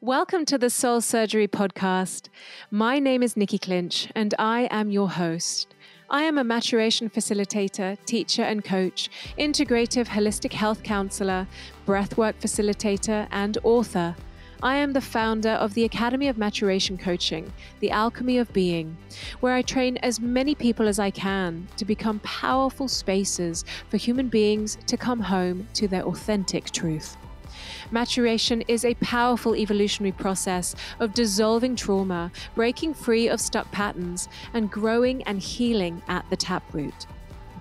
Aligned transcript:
Welcome 0.00 0.44
to 0.44 0.58
the 0.58 0.70
Soul 0.70 1.00
Surgery 1.00 1.48
Podcast. 1.48 2.28
My 2.70 3.00
name 3.00 3.22
is 3.22 3.36
Nikki 3.36 3.58
Clinch, 3.58 4.12
and 4.14 4.32
I 4.38 4.68
am 4.70 4.90
your 4.90 5.08
host. 5.08 5.74
I 6.10 6.22
am 6.22 6.36
a 6.36 6.44
maturation 6.44 7.10
facilitator, 7.10 7.96
teacher, 8.04 8.42
and 8.42 8.62
coach, 8.62 9.10
integrative 9.38 10.06
holistic 10.06 10.52
health 10.52 10.82
counselor, 10.84 11.48
breathwork 11.86 12.34
facilitator, 12.34 13.26
and 13.32 13.56
author. 13.64 14.14
I 14.62 14.76
am 14.76 14.92
the 14.92 15.00
founder 15.00 15.52
of 15.52 15.74
the 15.74 15.84
Academy 15.84 16.28
of 16.28 16.36
Maturation 16.38 16.98
Coaching, 16.98 17.50
The 17.80 17.90
Alchemy 17.90 18.38
of 18.38 18.52
Being, 18.52 18.96
where 19.40 19.54
I 19.54 19.62
train 19.62 19.96
as 19.98 20.20
many 20.20 20.54
people 20.54 20.86
as 20.86 20.98
I 20.98 21.10
can 21.10 21.66
to 21.76 21.84
become 21.84 22.20
powerful 22.20 22.88
spaces 22.88 23.64
for 23.88 23.96
human 23.96 24.28
beings 24.28 24.76
to 24.86 24.96
come 24.96 25.20
home 25.20 25.66
to 25.74 25.88
their 25.88 26.02
authentic 26.02 26.70
truth. 26.70 27.16
Maturation 27.90 28.62
is 28.68 28.84
a 28.84 28.94
powerful 28.96 29.56
evolutionary 29.56 30.12
process 30.12 30.74
of 31.00 31.14
dissolving 31.14 31.74
trauma, 31.74 32.30
breaking 32.54 32.92
free 32.92 33.28
of 33.28 33.40
stuck 33.40 33.70
patterns, 33.72 34.28
and 34.52 34.70
growing 34.70 35.22
and 35.22 35.40
healing 35.40 36.02
at 36.06 36.28
the 36.28 36.36
taproot. 36.36 37.06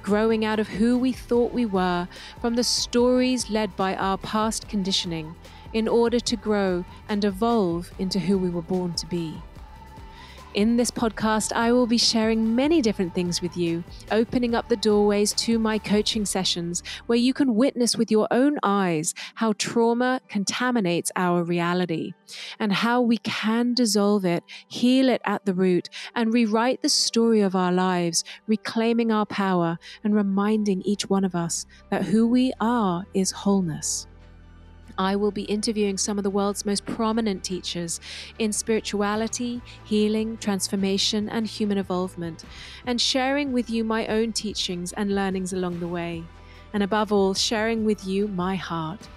Growing 0.03 0.43
out 0.43 0.59
of 0.59 0.67
who 0.67 0.97
we 0.97 1.13
thought 1.13 1.53
we 1.53 1.65
were 1.65 2.09
from 2.41 2.55
the 2.55 2.63
stories 2.63 3.49
led 3.49 3.73
by 3.77 3.95
our 3.95 4.17
past 4.17 4.67
conditioning 4.67 5.33
in 5.71 5.87
order 5.87 6.19
to 6.19 6.35
grow 6.35 6.83
and 7.07 7.23
evolve 7.23 7.91
into 7.97 8.19
who 8.19 8.37
we 8.37 8.49
were 8.49 8.61
born 8.61 8.93
to 8.95 9.05
be. 9.05 9.41
In 10.57 10.75
this 10.75 10.89
podcast, 10.89 11.53
I 11.53 11.71
will 11.71 11.85
be 11.85 11.99
sharing 11.99 12.55
many 12.55 12.81
different 12.81 13.13
things 13.13 13.43
with 13.43 13.55
you, 13.55 13.83
opening 14.09 14.55
up 14.55 14.69
the 14.69 14.75
doorways 14.75 15.31
to 15.33 15.59
my 15.59 15.77
coaching 15.77 16.25
sessions 16.25 16.81
where 17.05 17.19
you 17.19 17.31
can 17.31 17.53
witness 17.53 17.95
with 17.95 18.09
your 18.09 18.27
own 18.31 18.57
eyes 18.63 19.13
how 19.35 19.53
trauma 19.59 20.19
contaminates 20.27 21.11
our 21.15 21.43
reality 21.43 22.13
and 22.57 22.73
how 22.73 23.01
we 23.01 23.17
can 23.17 23.75
dissolve 23.75 24.25
it, 24.25 24.43
heal 24.67 25.09
it 25.09 25.21
at 25.25 25.45
the 25.45 25.53
root, 25.53 25.89
and 26.15 26.33
rewrite 26.33 26.81
the 26.81 26.89
story 26.89 27.41
of 27.41 27.55
our 27.55 27.71
lives, 27.71 28.23
reclaiming 28.47 29.11
our 29.11 29.27
power 29.27 29.77
and 30.03 30.15
reminding 30.15 30.81
each 30.81 31.07
one 31.07 31.23
of 31.23 31.35
us 31.35 31.67
that 31.91 32.05
who 32.05 32.27
we 32.27 32.51
are 32.59 33.05
is 33.13 33.29
wholeness. 33.29 34.07
I 34.97 35.15
will 35.15 35.31
be 35.31 35.43
interviewing 35.43 35.97
some 35.97 36.17
of 36.17 36.23
the 36.23 36.29
world's 36.29 36.65
most 36.65 36.85
prominent 36.85 37.43
teachers 37.43 37.99
in 38.39 38.51
spirituality, 38.51 39.61
healing, 39.83 40.37
transformation, 40.37 41.29
and 41.29 41.45
human 41.47 41.77
evolvement, 41.77 42.43
and 42.85 42.99
sharing 42.99 43.51
with 43.51 43.69
you 43.69 43.83
my 43.83 44.07
own 44.07 44.33
teachings 44.33 44.93
and 44.93 45.13
learnings 45.13 45.53
along 45.53 45.79
the 45.79 45.87
way. 45.87 46.23
And 46.73 46.83
above 46.83 47.13
all, 47.13 47.33
sharing 47.33 47.85
with 47.85 48.05
you 48.05 48.27
my 48.27 48.55
heart. 48.55 49.07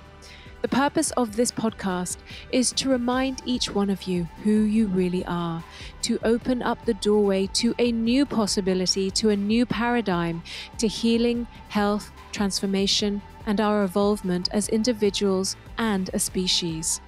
The 0.63 0.69
purpose 0.69 1.11
of 1.13 1.37
this 1.37 1.51
podcast 1.51 2.19
is 2.53 2.71
to 2.73 2.91
remind 2.91 3.41
each 3.47 3.75
one 3.75 3.89
of 3.89 4.03
you 4.03 4.25
who 4.45 4.51
you 4.51 4.89
really 4.89 5.25
are, 5.25 5.65
to 6.03 6.19
open 6.23 6.61
up 6.61 6.85
the 6.85 6.93
doorway 6.93 7.47
to 7.55 7.75
a 7.79 7.91
new 7.91 8.27
possibility, 8.27 9.11
to 9.13 9.31
a 9.31 9.37
new 9.37 9.65
paradigm, 9.65 10.43
to 10.77 10.87
healing, 10.87 11.47
health, 11.71 12.11
transformation, 12.33 13.23
and 13.47 13.61
our 13.61 13.85
evolvement 13.85 14.49
as 14.53 14.69
individuals 14.69 15.57
and 15.79 16.11
a 16.13 16.19
species. 16.19 17.01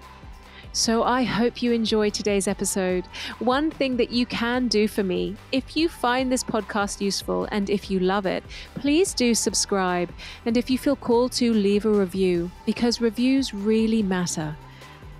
So 0.74 1.02
I 1.02 1.24
hope 1.24 1.62
you 1.62 1.72
enjoy 1.72 2.08
today's 2.08 2.48
episode. 2.48 3.04
One 3.40 3.70
thing 3.70 3.98
that 3.98 4.10
you 4.10 4.24
can 4.24 4.68
do 4.68 4.88
for 4.88 5.02
me, 5.02 5.36
if 5.52 5.76
you 5.76 5.90
find 5.90 6.32
this 6.32 6.42
podcast 6.42 7.02
useful 7.02 7.46
and 7.52 7.68
if 7.68 7.90
you 7.90 7.98
love 7.98 8.24
it, 8.24 8.42
please 8.74 9.12
do 9.12 9.34
subscribe. 9.34 10.10
And 10.46 10.56
if 10.56 10.70
you 10.70 10.78
feel 10.78 10.96
called 10.96 11.32
to, 11.32 11.52
leave 11.52 11.84
a 11.84 11.90
review 11.90 12.50
because 12.64 13.02
reviews 13.02 13.52
really 13.52 14.02
matter. 14.02 14.56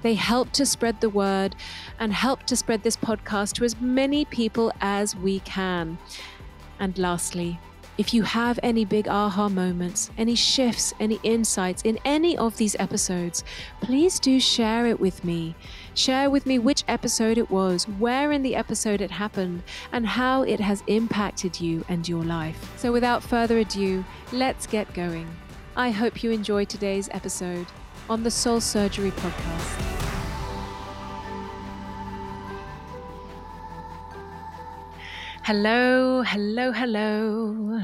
They 0.01 0.15
help 0.15 0.53
to 0.53 0.65
spread 0.65 1.03
the 1.03 1.11
word 1.11 1.55
and 2.01 2.15
help 2.15 2.45
to 2.45 2.57
spread 2.57 2.83
this 2.83 2.97
podcast 2.97 3.53
to 3.57 3.65
as 3.65 3.79
many 3.79 4.25
people 4.25 4.73
as 4.81 5.15
we 5.15 5.41
can. 5.41 5.99
And 6.81 6.97
lastly, 6.97 7.61
if 8.03 8.13
you 8.13 8.25
have 8.25 8.59
any 8.65 8.85
big 8.85 9.07
aha 9.07 9.49
moments, 9.49 10.11
any 10.19 10.35
shifts, 10.35 10.93
any 10.99 11.21
insights 11.23 11.83
in 11.83 11.97
any 12.05 12.37
of 12.37 12.57
these 12.57 12.75
episodes, 12.81 13.45
please 13.81 14.19
do 14.19 14.41
share 14.41 14.87
it 14.87 14.99
with 14.99 15.23
me. 15.23 15.55
Share 15.95 16.29
with 16.29 16.45
me 16.45 16.59
which 16.59 16.83
episode 16.89 17.39
it 17.39 17.49
was, 17.49 17.85
where 17.85 18.33
in 18.33 18.43
the 18.43 18.57
episode 18.57 19.01
it 19.01 19.13
happened, 19.13 19.63
and 19.93 20.05
how 20.05 20.43
it 20.43 20.59
has 20.59 20.83
impacted 20.89 21.61
you 21.61 21.85
and 21.89 22.09
your 22.09 22.25
life. 22.25 22.73
So, 22.77 22.91
without 22.91 23.23
further 23.23 23.59
ado, 23.59 24.05
let's 24.33 24.67
get 24.67 24.93
going. 24.95 25.29
I 25.77 25.93
hope 25.93 26.25
you 26.25 26.33
enjoy 26.33 26.65
today's 26.65 27.09
episode 27.13 27.69
on 28.11 28.25
the 28.25 28.33
Soul 28.33 28.61
Surgery 28.61 29.13
Podcast. 29.13 30.22
Hello, 35.44 36.22
hello, 36.22 36.70
hello. 36.70 37.80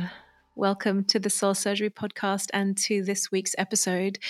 Welcome 0.54 1.02
to 1.06 1.18
the 1.18 1.28
Soul 1.28 1.54
Surgery 1.54 1.90
Podcast 1.90 2.50
and 2.54 2.78
to 2.78 3.02
this 3.02 3.32
week's 3.32 3.56
episode. 3.58 4.20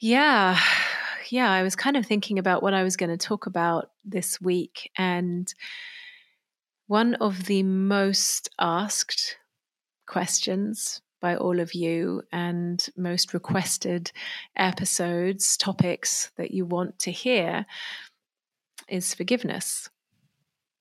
Yeah, 0.00 0.58
yeah, 1.30 1.48
I 1.52 1.62
was 1.62 1.76
kind 1.76 1.96
of 1.96 2.04
thinking 2.04 2.40
about 2.40 2.64
what 2.64 2.74
I 2.74 2.82
was 2.82 2.96
going 2.96 3.10
to 3.10 3.16
talk 3.16 3.46
about 3.46 3.90
this 4.04 4.40
week. 4.40 4.90
And 4.98 5.54
one 6.88 7.14
of 7.14 7.44
the 7.44 7.62
most 7.62 8.48
asked 8.58 9.36
questions 10.08 11.02
by 11.20 11.36
all 11.36 11.60
of 11.60 11.74
you 11.74 12.22
and 12.32 12.84
most 12.96 13.34
requested 13.34 14.10
episodes, 14.56 15.56
topics 15.56 16.32
that 16.38 16.50
you 16.50 16.64
want 16.64 16.98
to 16.98 17.12
hear 17.12 17.66
is 18.88 19.14
forgiveness. 19.14 19.90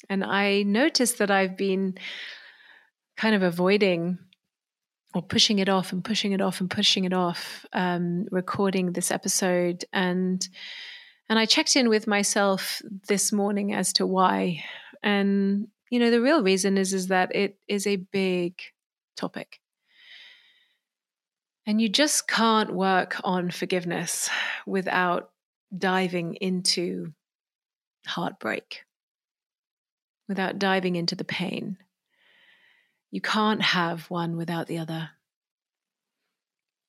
And 0.10 0.24
I 0.24 0.64
noticed 0.64 1.18
that 1.18 1.32
I've 1.32 1.58
been 1.58 1.98
kind 3.18 3.36
of 3.36 3.44
avoiding 3.44 4.20
or 5.14 5.22
pushing 5.22 5.60
it 5.60 5.70
off 5.70 5.94
and 5.94 6.04
pushing 6.04 6.34
it 6.34 6.42
off 6.42 6.60
and 6.60 6.70
pushing 6.70 7.06
it 7.06 7.14
off, 7.14 7.66
um, 7.74 8.28
recording 8.32 8.92
this 8.92 9.12
episode. 9.12 9.86
And 9.94 10.48
and 11.28 11.40
I 11.40 11.46
checked 11.46 11.76
in 11.76 11.90
with 11.90 12.06
myself 12.06 12.82
this 13.08 13.32
morning 13.32 13.74
as 13.74 13.94
to 13.94 14.06
why. 14.06 14.64
And 15.02 15.68
you 15.90 16.00
know, 16.00 16.12
the 16.12 16.22
real 16.22 16.44
reason 16.44 16.78
is 16.78 16.94
is 16.94 17.08
that 17.08 17.34
it 17.36 17.58
is 17.68 17.88
a 17.88 17.96
big 17.96 18.60
topic. 19.16 19.60
And 21.66 21.82
you 21.82 21.90
just 21.90 22.28
can't 22.28 22.76
work 22.76 23.20
on 23.24 23.50
forgiveness 23.50 24.30
without 24.68 25.32
diving 25.76 26.36
into 26.36 27.14
heartbreak 28.06 28.85
without 30.28 30.60
diving 30.60 30.96
into 30.96 31.16
the 31.16 31.24
pain. 31.24 31.78
You 33.12 33.22
can't 33.22 33.62
have 33.62 34.10
one 34.10 34.38
without 34.38 34.68
the 34.68 34.78
other. 34.78 35.12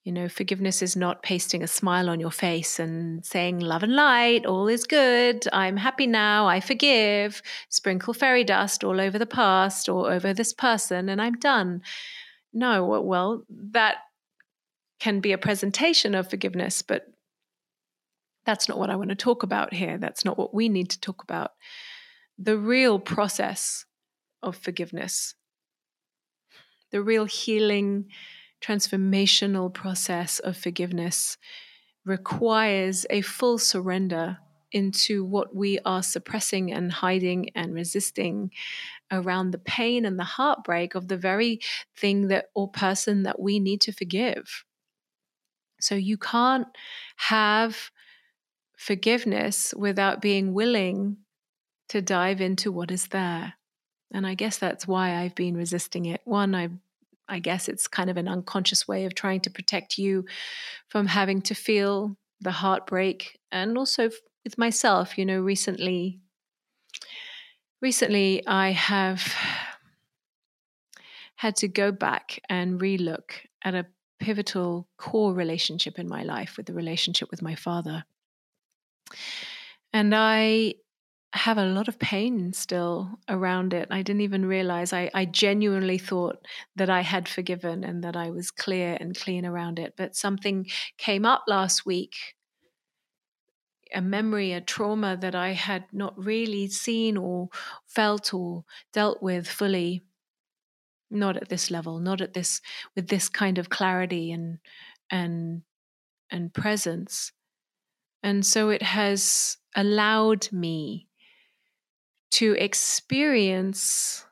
You 0.03 0.13
know, 0.13 0.29
forgiveness 0.29 0.81
is 0.81 0.95
not 0.95 1.21
pasting 1.21 1.61
a 1.61 1.67
smile 1.67 2.09
on 2.09 2.19
your 2.21 2.31
face 2.31 2.79
and 2.79 3.25
saying, 3.25 3.59
love 3.59 3.83
and 3.83 3.93
light, 3.93 4.45
all 4.45 4.69
is 4.69 4.85
good, 4.85 5.45
I'm 5.51 5.75
happy 5.75 6.07
now, 6.07 6.47
I 6.47 6.61
forgive, 6.61 7.41
sprinkle 7.67 8.13
fairy 8.13 8.45
dust 8.45 8.85
all 8.85 9.01
over 9.01 9.19
the 9.19 9.25
past 9.25 9.89
or 9.89 10.09
over 10.09 10.33
this 10.33 10.53
person, 10.53 11.09
and 11.09 11.21
I'm 11.21 11.33
done. 11.33 11.81
No, 12.53 12.85
well, 12.85 13.43
that 13.49 13.97
can 14.99 15.19
be 15.19 15.33
a 15.33 15.37
presentation 15.37 16.15
of 16.15 16.29
forgiveness, 16.29 16.81
but 16.81 17.07
that's 18.45 18.69
not 18.69 18.79
what 18.79 18.89
I 18.89 18.95
want 18.95 19.09
to 19.09 19.15
talk 19.15 19.43
about 19.43 19.73
here. 19.73 19.97
That's 19.97 20.23
not 20.23 20.37
what 20.37 20.53
we 20.53 20.69
need 20.69 20.89
to 20.91 21.01
talk 21.01 21.21
about 21.21 21.51
the 22.37 22.57
real 22.57 22.99
process 22.99 23.85
of 24.43 24.55
forgiveness, 24.55 25.35
the 26.91 27.01
real 27.01 27.25
healing, 27.25 28.09
transformational 28.61 29.73
process 29.73 30.39
of 30.39 30.57
forgiveness 30.57 31.37
requires 32.05 33.05
a 33.09 33.21
full 33.21 33.57
surrender 33.57 34.37
into 34.71 35.23
what 35.23 35.55
we 35.55 35.79
are 35.85 36.03
suppressing 36.03 36.71
and 36.71 36.91
hiding 36.91 37.49
and 37.55 37.73
resisting 37.73 38.51
around 39.11 39.51
the 39.51 39.57
pain 39.57 40.05
and 40.05 40.19
the 40.19 40.23
heartbreak 40.23 40.95
of 40.95 41.07
the 41.07 41.17
very 41.17 41.59
thing 41.95 42.27
that 42.27 42.47
or 42.53 42.69
person 42.69 43.23
that 43.23 43.39
we 43.39 43.59
need 43.59 43.81
to 43.81 43.91
forgive. 43.91 44.65
So 45.79 45.95
you 45.95 46.17
can't 46.17 46.67
have 47.17 47.91
forgiveness 48.77 49.73
without 49.77 50.21
being 50.21 50.53
willing 50.53 51.17
to 51.89 52.01
dive 52.01 52.41
into 52.41 52.71
what 52.71 52.91
is 52.91 53.07
there. 53.07 53.53
And 54.11 54.25
I 54.25 54.35
guess 54.35 54.57
that's 54.57 54.87
why 54.87 55.15
I've 55.15 55.35
been 55.35 55.57
resisting 55.57 56.05
it. 56.05 56.21
One, 56.25 56.55
I 56.55 56.69
I 57.29 57.39
guess 57.39 57.67
it's 57.67 57.87
kind 57.87 58.09
of 58.09 58.15
an 58.15 58.27
unconscious 58.27 58.87
way 58.87 59.05
of 59.05 59.13
trying 59.13 59.41
to 59.41 59.49
protect 59.49 59.97
you 59.97 60.25
from 60.87 61.07
having 61.07 61.41
to 61.43 61.53
feel 61.53 62.15
the 62.39 62.51
heartbreak 62.51 63.37
and 63.51 63.77
also 63.77 64.09
with 64.45 64.57
myself, 64.57 65.17
you 65.17 65.25
know, 65.25 65.41
recently 65.41 66.19
recently 67.81 68.45
I 68.47 68.71
have 68.71 69.33
had 71.35 71.55
to 71.57 71.67
go 71.67 71.91
back 71.91 72.39
and 72.49 72.79
relook 72.79 73.31
at 73.63 73.75
a 73.75 73.85
pivotal 74.19 74.87
core 74.97 75.33
relationship 75.33 75.99
in 75.99 76.07
my 76.07 76.23
life 76.23 76.57
with 76.57 76.65
the 76.65 76.73
relationship 76.73 77.29
with 77.29 77.41
my 77.41 77.55
father. 77.55 78.03
And 79.93 80.15
I 80.15 80.75
have 81.37 81.57
a 81.57 81.65
lot 81.65 81.87
of 81.87 81.99
pain 81.99 82.53
still 82.53 83.19
around 83.29 83.73
it. 83.73 83.87
I 83.91 84.01
didn't 84.01 84.21
even 84.21 84.45
realize. 84.45 84.93
I, 84.93 85.09
I 85.13 85.25
genuinely 85.25 85.97
thought 85.97 86.45
that 86.75 86.89
I 86.89 87.01
had 87.01 87.27
forgiven 87.27 87.83
and 87.83 88.03
that 88.03 88.15
I 88.15 88.29
was 88.29 88.51
clear 88.51 88.97
and 88.99 89.17
clean 89.17 89.45
around 89.45 89.79
it. 89.79 89.93
But 89.97 90.15
something 90.15 90.67
came 90.97 91.25
up 91.25 91.43
last 91.47 91.85
week 91.85 92.35
a 93.93 94.01
memory, 94.01 94.51
a 94.51 94.61
trauma 94.61 95.17
that 95.17 95.35
I 95.35 95.49
had 95.51 95.85
not 95.91 96.17
really 96.17 96.67
seen 96.67 97.17
or 97.17 97.49
felt 97.85 98.33
or 98.33 98.65
dealt 98.93 99.21
with 99.21 99.47
fully. 99.47 100.03
Not 101.09 101.37
at 101.37 101.47
this 101.47 101.71
level, 101.71 101.99
not 101.99 102.19
at 102.19 102.33
this 102.33 102.59
with 102.95 103.07
this 103.07 103.29
kind 103.29 103.57
of 103.57 103.69
clarity 103.69 104.31
and 104.31 104.59
and 105.09 105.63
and 106.29 106.53
presence. 106.53 107.31
And 108.21 108.45
so 108.45 108.69
it 108.69 108.81
has 108.81 109.57
allowed 109.75 110.51
me 110.51 111.07
to 112.31 112.53
experience 112.53 114.25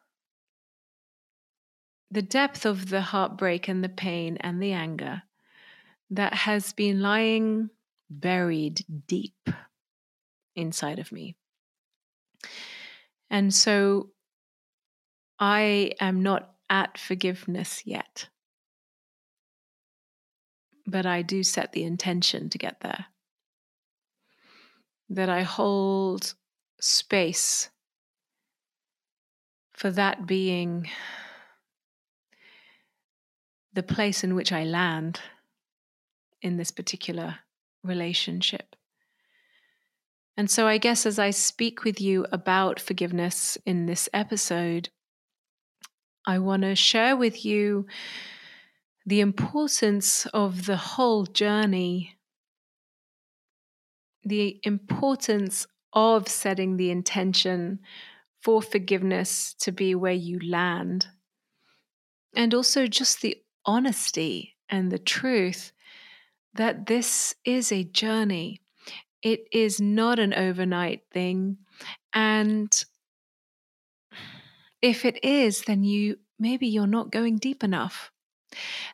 the 2.12 2.21
depth 2.21 2.65
of 2.65 2.89
the 2.89 3.01
heartbreak 3.01 3.68
and 3.68 3.83
the 3.83 3.89
pain 3.89 4.38
and 4.42 4.62
the 4.62 4.71
anger 4.71 5.24
that 6.09 6.33
has 6.33 6.71
been 6.74 7.01
lying 7.01 7.69
buried 8.09 8.86
deep 9.07 9.50
inside 10.56 11.00
of 11.00 11.12
me. 11.12 11.36
And 13.30 13.53
so 13.53 14.12
I 15.39 15.92
am 16.00 16.24
not 16.24 16.53
at 16.69 16.97
forgiveness 16.97 17.81
yet, 17.86 18.30
but 20.86 21.06
I 21.06 21.21
do 21.21 21.44
set 21.44 21.74
the 21.74 21.83
intention 21.83 22.50
to 22.50 22.57
get 22.57 22.80
there. 22.81 23.07
That 25.09 25.30
I 25.30 25.42
hold 25.44 26.33
space 26.80 27.69
for 29.75 29.92
that 29.92 30.25
being 30.25 30.89
the 33.74 33.83
place 33.83 34.24
in 34.24 34.33
which 34.33 34.51
I 34.51 34.63
land 34.63 35.19
in 36.42 36.57
this 36.57 36.72
particular 36.72 37.39
relationship. 37.83 38.75
And 40.38 40.50
so, 40.50 40.68
I 40.68 40.77
guess 40.77 41.06
as 41.06 41.19
I 41.19 41.30
speak 41.30 41.83
with 41.83 42.00
you 42.00 42.25
about 42.31 42.80
forgiveness 42.80 43.57
in 43.66 43.86
this 43.86 44.10
episode, 44.13 44.89
I 46.25 46.39
want 46.39 46.63
to 46.63 46.75
share 46.75 47.16
with 47.16 47.45
you 47.45 47.86
the 49.06 49.21
importance 49.21 50.25
of 50.28 50.66
the 50.66 50.78
whole 50.78 51.25
journey, 51.25 52.18
the 54.24 54.60
importance 54.63 55.68
of 55.94 56.28
setting 56.28 56.75
the 56.78 56.92
intention 56.92 57.80
for 58.45 58.62
forgiveness 58.62 59.56
to 59.56 59.71
be 59.71 59.95
where 59.95 60.13
you 60.13 60.39
land, 60.47 61.07
and 62.36 62.53
also 62.53 62.86
just 62.86 63.24
the 63.24 63.36
honesty 63.65 64.56
and 64.69 64.92
the 64.92 65.00
truth 65.00 65.71
that 66.53 66.86
this 66.86 67.33
is 67.44 67.71
a 67.71 67.83
journey. 67.83 68.62
It 69.24 69.47
is 69.51 69.81
not 69.81 70.19
an 70.19 70.31
overnight 70.31 71.01
thing. 71.12 71.57
And 72.13 72.71
if 74.80 75.06
it 75.06 75.25
is, 75.25 75.63
then 75.63 75.83
you 75.83 76.18
maybe 76.38 76.68
you're 76.68 76.86
not 76.86 77.12
going 77.12 77.38
deep 77.38 77.63
enough. 77.63 78.12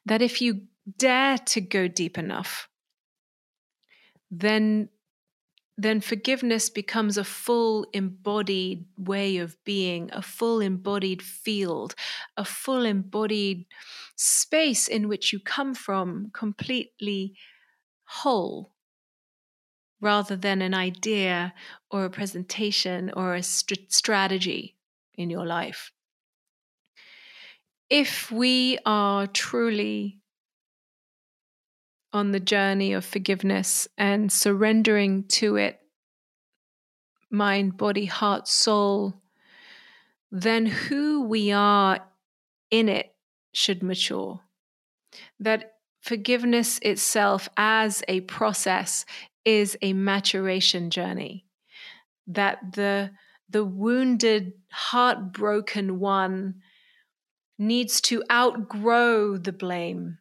That 0.05 0.21
if 0.21 0.41
you 0.41 0.61
dare 0.97 1.37
to 1.37 1.59
go 1.59 1.89
deep 1.89 2.17
enough, 2.17 2.69
then 4.31 4.87
then 5.81 5.99
forgiveness 5.99 6.69
becomes 6.69 7.17
a 7.17 7.23
full 7.23 7.85
embodied 7.91 8.85
way 8.97 9.37
of 9.37 9.57
being, 9.63 10.09
a 10.13 10.21
full 10.21 10.61
embodied 10.61 11.21
field, 11.21 11.95
a 12.37 12.45
full 12.45 12.85
embodied 12.85 13.65
space 14.15 14.87
in 14.87 15.07
which 15.07 15.33
you 15.33 15.39
come 15.39 15.73
from 15.73 16.29
completely 16.33 17.33
whole 18.03 18.73
rather 19.99 20.35
than 20.35 20.61
an 20.61 20.73
idea 20.73 21.53
or 21.89 22.05
a 22.05 22.09
presentation 22.09 23.11
or 23.15 23.35
a 23.35 23.43
st- 23.43 23.91
strategy 23.91 24.75
in 25.15 25.29
your 25.29 25.45
life. 25.45 25.91
If 27.89 28.31
we 28.31 28.77
are 28.85 29.27
truly 29.27 30.20
on 32.13 32.31
the 32.31 32.39
journey 32.39 32.93
of 32.93 33.05
forgiveness 33.05 33.87
and 33.97 34.31
surrendering 34.31 35.23
to 35.25 35.55
it, 35.55 35.79
mind, 37.29 37.77
body, 37.77 38.05
heart, 38.05 38.47
soul, 38.47 39.21
then 40.31 40.65
who 40.65 41.23
we 41.23 41.51
are 41.51 41.99
in 42.69 42.89
it 42.89 43.13
should 43.53 43.83
mature. 43.83 44.41
That 45.39 45.73
forgiveness 46.01 46.79
itself 46.81 47.49
as 47.57 48.03
a 48.07 48.21
process 48.21 49.05
is 49.45 49.77
a 49.81 49.93
maturation 49.93 50.89
journey 50.89 51.45
that 52.27 52.73
the 52.73 53.11
the 53.49 53.65
wounded 53.65 54.53
heartbroken 54.71 55.99
one 55.99 56.55
needs 57.57 57.99
to 57.99 58.23
outgrow 58.31 59.37
the 59.37 59.51
blame 59.51 60.17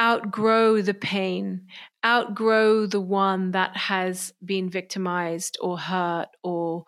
outgrow 0.00 0.80
the 0.80 0.94
pain 0.94 1.66
outgrow 2.04 2.86
the 2.86 3.00
one 3.00 3.50
that 3.50 3.76
has 3.76 4.32
been 4.44 4.70
victimized 4.70 5.58
or 5.60 5.78
hurt 5.78 6.28
or 6.42 6.84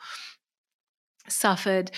suffered 1.29 1.91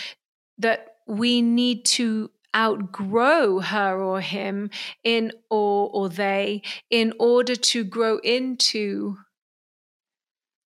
that 0.59 0.97
we 1.07 1.43
need 1.43 1.85
to 1.85 2.31
outgrow 2.55 3.61
her 3.61 4.03
or 4.03 4.21
him 4.21 4.71
in 5.05 5.33
or 5.51 5.91
or 5.93 6.09
they 6.09 6.63
in 6.91 7.13
order 7.19 7.57
to 7.57 7.83
grow 7.85 8.19
into 8.19 9.17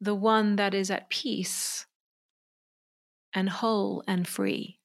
the 0.00 0.14
one 0.14 0.56
that 0.56 0.74
is 0.74 0.90
at 0.90 1.08
peace 1.08 1.86
and 3.32 3.48
whole 3.48 4.02
and 4.08 4.26
free 4.26 4.78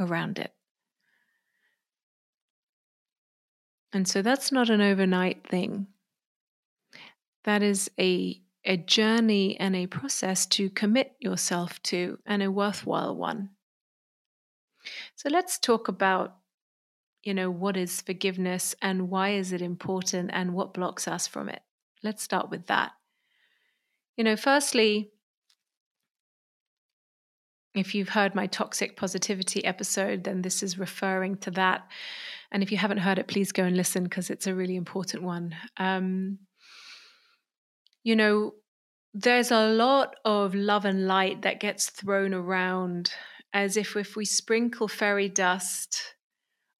around 0.00 0.38
it. 0.38 0.52
And 3.92 4.08
so 4.08 4.22
that's 4.22 4.50
not 4.50 4.70
an 4.70 4.80
overnight 4.80 5.46
thing. 5.46 5.86
That 7.44 7.62
is 7.62 7.90
a, 7.98 8.40
a 8.64 8.76
journey 8.76 9.58
and 9.58 9.76
a 9.76 9.86
process 9.86 10.46
to 10.46 10.70
commit 10.70 11.14
yourself 11.20 11.82
to, 11.84 12.18
and 12.24 12.42
a 12.42 12.50
worthwhile 12.50 13.16
one. 13.16 13.50
So 15.14 15.28
let's 15.28 15.58
talk 15.58 15.88
about 15.88 16.36
you 17.22 17.34
know 17.34 17.50
what 17.50 17.76
is 17.76 18.00
forgiveness 18.00 18.74
and 18.82 19.08
why 19.08 19.30
is 19.30 19.52
it 19.52 19.62
important 19.62 20.30
and 20.32 20.54
what 20.54 20.74
blocks 20.74 21.06
us 21.06 21.26
from 21.26 21.48
it. 21.48 21.60
Let's 22.02 22.22
start 22.22 22.50
with 22.50 22.66
that. 22.66 22.92
You 24.16 24.24
know, 24.24 24.36
firstly, 24.36 25.10
if 27.74 27.94
you've 27.94 28.10
heard 28.10 28.34
my 28.34 28.46
toxic 28.46 28.96
positivity 28.96 29.64
episode, 29.64 30.24
then 30.24 30.42
this 30.42 30.62
is 30.62 30.78
referring 30.78 31.36
to 31.38 31.50
that. 31.52 31.86
And 32.52 32.62
if 32.62 32.70
you 32.70 32.76
haven't 32.76 32.98
heard 32.98 33.18
it, 33.18 33.28
please 33.28 33.50
go 33.50 33.64
and 33.64 33.76
listen 33.76 34.04
because 34.04 34.28
it's 34.28 34.46
a 34.46 34.54
really 34.54 34.76
important 34.76 35.22
one. 35.22 35.56
Um, 35.78 36.38
you 38.04 38.14
know, 38.14 38.52
there's 39.14 39.50
a 39.50 39.68
lot 39.68 40.16
of 40.24 40.54
love 40.54 40.84
and 40.84 41.06
light 41.06 41.42
that 41.42 41.60
gets 41.60 41.88
thrown 41.88 42.34
around 42.34 43.12
as 43.54 43.76
if 43.78 43.96
if 43.96 44.16
we 44.16 44.26
sprinkle 44.26 44.86
fairy 44.86 45.30
dust 45.30 46.14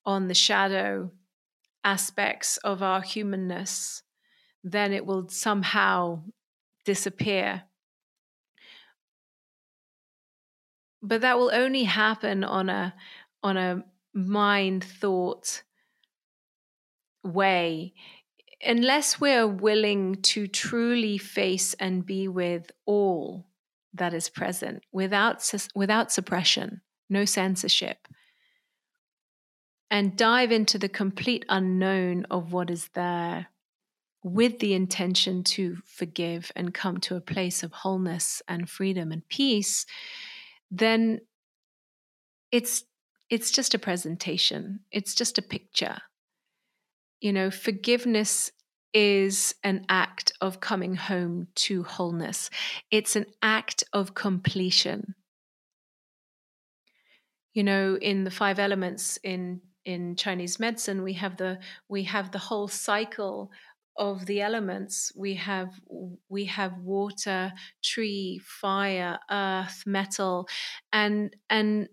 on 0.05 0.29
the 0.29 0.35
shadow 0.35 1.11
aspects 1.85 2.59
of 2.59 2.83
our 2.83 3.01
humanness, 3.01 4.03
then 4.63 4.93
it 4.93 5.07
will 5.07 5.29
somehow 5.29 6.23
disappear. 6.85 7.63
But 11.03 11.23
that 11.23 11.39
will 11.39 11.51
only 11.53 11.85
happen 11.85 12.45
on 12.45 12.69
a 12.69 12.95
on 13.43 13.57
a 13.57 13.85
mind 14.15 14.85
thought 14.85 15.63
way 17.25 17.95
unless 18.65 19.21
we're 19.21 19.47
willing 19.47 20.17
to 20.23 20.47
truly 20.47 21.19
face 21.19 21.75
and 21.75 22.07
be 22.07 22.29
with 22.29 22.71
all 22.87 23.47
that 23.95 24.15
is 24.15 24.29
present 24.29 24.83
without 24.93 25.53
without 25.75 26.13
suppression 26.13 26.81
no 27.09 27.25
censorship 27.25 28.09
and 29.91 30.17
dive 30.17 30.51
into 30.51 30.79
the 30.79 30.89
complete 30.89 31.45
unknown 31.49 32.25
of 32.31 32.53
what 32.53 32.71
is 32.71 32.89
there 32.95 33.47
with 34.25 34.61
the 34.61 34.73
intention 34.73 35.43
to 35.43 35.77
forgive 35.85 36.53
and 36.55 36.73
come 36.73 36.99
to 36.99 37.17
a 37.17 37.21
place 37.21 37.63
of 37.63 37.73
wholeness 37.73 38.41
and 38.49 38.71
freedom 38.71 39.13
and 39.13 39.29
peace 39.29 39.85
then 40.71 41.21
it's 42.51 42.85
it's 43.33 43.51
just 43.51 43.75
a 43.75 43.79
presentation 43.79 44.81
it's 44.93 45.15
just 45.15 45.39
a 45.39 45.43
picture 45.43 45.97
you 47.21 47.33
know 47.33 47.51
forgiveness 47.51 48.53
is 48.95 49.55
an 49.63 49.85
act 49.89 50.33
of 50.41 50.61
coming 50.61 50.95
home 50.95 51.49
to 51.55 51.83
wholeness. 51.83 52.51
It's 52.91 53.17
an 53.17 53.27
act 53.43 53.85
of 53.93 54.15
completion. 54.15 55.15
You 57.55 57.65
know, 57.65 57.97
in 58.01 58.25
the 58.25 58.31
five 58.31 58.59
elements 58.59 59.19
in 59.23 59.61
in 59.85 60.17
Chinese 60.17 60.61
medicine, 60.61 61.03
we 61.03 61.15
have 61.15 61.37
the 61.37 61.59
we 61.89 62.05
have 62.05 62.31
the 62.31 62.39
whole 62.39 62.69
cycle 62.69 63.51
of 63.97 64.25
the 64.27 64.41
elements. 64.41 65.13
We 65.17 65.35
have 65.35 65.69
we 66.29 66.47
have 66.47 66.79
water, 66.79 67.53
tree, 67.83 68.41
fire, 68.45 69.19
earth, 69.31 69.83
metal, 69.87 70.49
and 70.93 71.35
and 71.51 71.89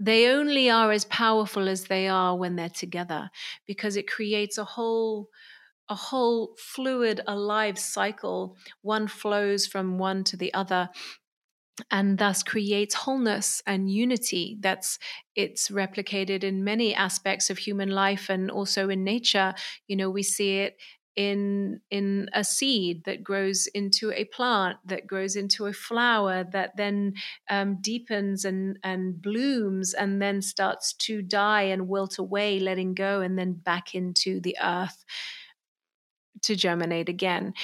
they 0.00 0.28
only 0.28 0.70
are 0.70 0.92
as 0.92 1.04
powerful 1.06 1.68
as 1.68 1.84
they 1.84 2.08
are 2.08 2.36
when 2.36 2.56
they're 2.56 2.70
together 2.70 3.30
because 3.66 3.96
it 3.96 4.08
creates 4.10 4.58
a 4.58 4.64
whole 4.64 5.28
a 5.88 5.94
whole 5.96 6.56
fluid 6.58 7.20
alive 7.28 7.78
cycle. 7.78 8.56
One 8.82 9.08
flows 9.08 9.66
from 9.66 9.98
one 9.98 10.24
to 10.24 10.36
the 10.36 10.54
other 10.54 10.90
and 11.90 12.18
thus 12.18 12.42
creates 12.42 12.94
wholeness 12.94 13.62
and 13.66 13.90
unity 13.90 14.56
that's 14.60 14.98
it's 15.34 15.68
replicated 15.70 16.44
in 16.44 16.64
many 16.64 16.94
aspects 16.94 17.48
of 17.48 17.58
human 17.58 17.88
life 17.90 18.28
and 18.28 18.50
also 18.50 18.88
in 18.88 19.02
nature. 19.04 19.54
You 19.88 19.96
know 19.96 20.10
we 20.10 20.22
see 20.22 20.58
it 20.58 20.76
in 21.16 21.80
in 21.90 22.28
a 22.32 22.44
seed 22.44 23.04
that 23.04 23.22
grows 23.24 23.66
into 23.68 24.12
a 24.12 24.24
plant 24.26 24.76
that 24.84 25.06
grows 25.06 25.36
into 25.36 25.66
a 25.66 25.72
flower 25.72 26.44
that 26.52 26.76
then 26.76 27.14
um, 27.50 27.78
deepens 27.80 28.44
and 28.44 28.78
and 28.84 29.20
blooms 29.20 29.92
and 29.92 30.22
then 30.22 30.40
starts 30.40 30.92
to 30.94 31.20
die 31.22 31.62
and 31.62 31.88
wilt 31.88 32.18
away 32.18 32.60
letting 32.60 32.94
go 32.94 33.20
and 33.20 33.38
then 33.38 33.52
back 33.52 33.94
into 33.94 34.40
the 34.40 34.56
earth 34.62 35.04
to 36.42 36.56
germinate 36.56 37.08
again. 37.08 37.54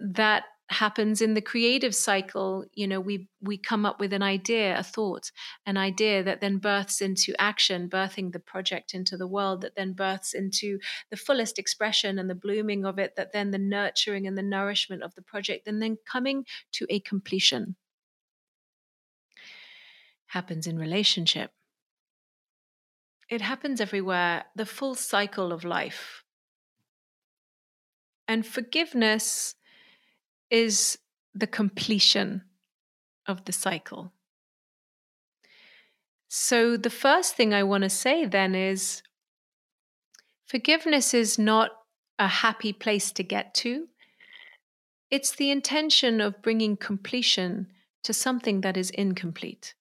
That 0.00 0.44
happens 0.70 1.20
in 1.20 1.34
the 1.34 1.42
creative 1.42 1.94
cycle 1.94 2.64
you 2.72 2.86
know 2.86 2.98
we 2.98 3.28
we 3.42 3.58
come 3.58 3.84
up 3.84 4.00
with 4.00 4.14
an 4.14 4.22
idea 4.22 4.78
a 4.78 4.82
thought 4.82 5.30
an 5.66 5.76
idea 5.76 6.22
that 6.22 6.40
then 6.40 6.56
births 6.56 7.02
into 7.02 7.34
action 7.38 7.86
birthing 7.86 8.32
the 8.32 8.40
project 8.40 8.94
into 8.94 9.14
the 9.18 9.26
world 9.26 9.60
that 9.60 9.76
then 9.76 9.92
births 9.92 10.32
into 10.32 10.78
the 11.10 11.18
fullest 11.18 11.58
expression 11.58 12.18
and 12.18 12.30
the 12.30 12.34
blooming 12.34 12.86
of 12.86 12.98
it 12.98 13.14
that 13.14 13.30
then 13.32 13.50
the 13.50 13.58
nurturing 13.58 14.26
and 14.26 14.38
the 14.38 14.42
nourishment 14.42 15.02
of 15.02 15.14
the 15.14 15.22
project 15.22 15.68
and 15.68 15.82
then 15.82 15.98
coming 16.10 16.44
to 16.72 16.86
a 16.90 17.00
completion. 17.00 17.76
Happens 20.26 20.66
in 20.66 20.78
relationship. 20.78 21.52
It 23.28 23.40
happens 23.40 23.80
everywhere 23.80 24.44
the 24.54 24.66
full 24.66 24.94
cycle 24.94 25.52
of 25.52 25.64
life. 25.64 26.24
And 28.26 28.46
forgiveness 28.46 29.54
is 30.50 30.98
the 31.34 31.46
completion 31.46 32.42
of 33.26 33.44
the 33.44 33.52
cycle. 33.52 34.12
So, 36.28 36.76
the 36.76 36.90
first 36.90 37.36
thing 37.36 37.54
I 37.54 37.62
want 37.62 37.84
to 37.84 37.90
say 37.90 38.24
then 38.24 38.54
is 38.54 39.02
forgiveness 40.46 41.14
is 41.14 41.38
not 41.38 41.70
a 42.18 42.26
happy 42.26 42.72
place 42.72 43.12
to 43.12 43.22
get 43.22 43.54
to. 43.54 43.88
It's 45.10 45.32
the 45.32 45.50
intention 45.50 46.20
of 46.20 46.42
bringing 46.42 46.76
completion 46.76 47.68
to 48.02 48.12
something 48.12 48.60
that 48.62 48.76
is 48.76 48.90
incomplete. 48.90 49.74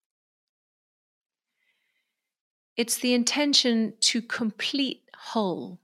It's 2.75 2.97
the 2.97 3.13
intention 3.13 3.93
to 4.01 4.21
complete 4.21 5.03
whole 5.15 5.79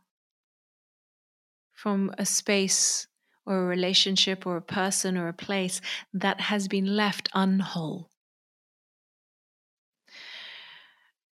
from 1.71 2.11
a 2.17 2.25
space 2.25 3.07
or 3.45 3.63
a 3.63 3.65
relationship 3.65 4.45
or 4.45 4.57
a 4.57 4.61
person 4.61 5.17
or 5.17 5.27
a 5.27 5.33
place 5.33 5.81
that 6.13 6.41
has 6.41 6.67
been 6.67 6.95
left 6.95 7.29
unwhole. 7.33 8.09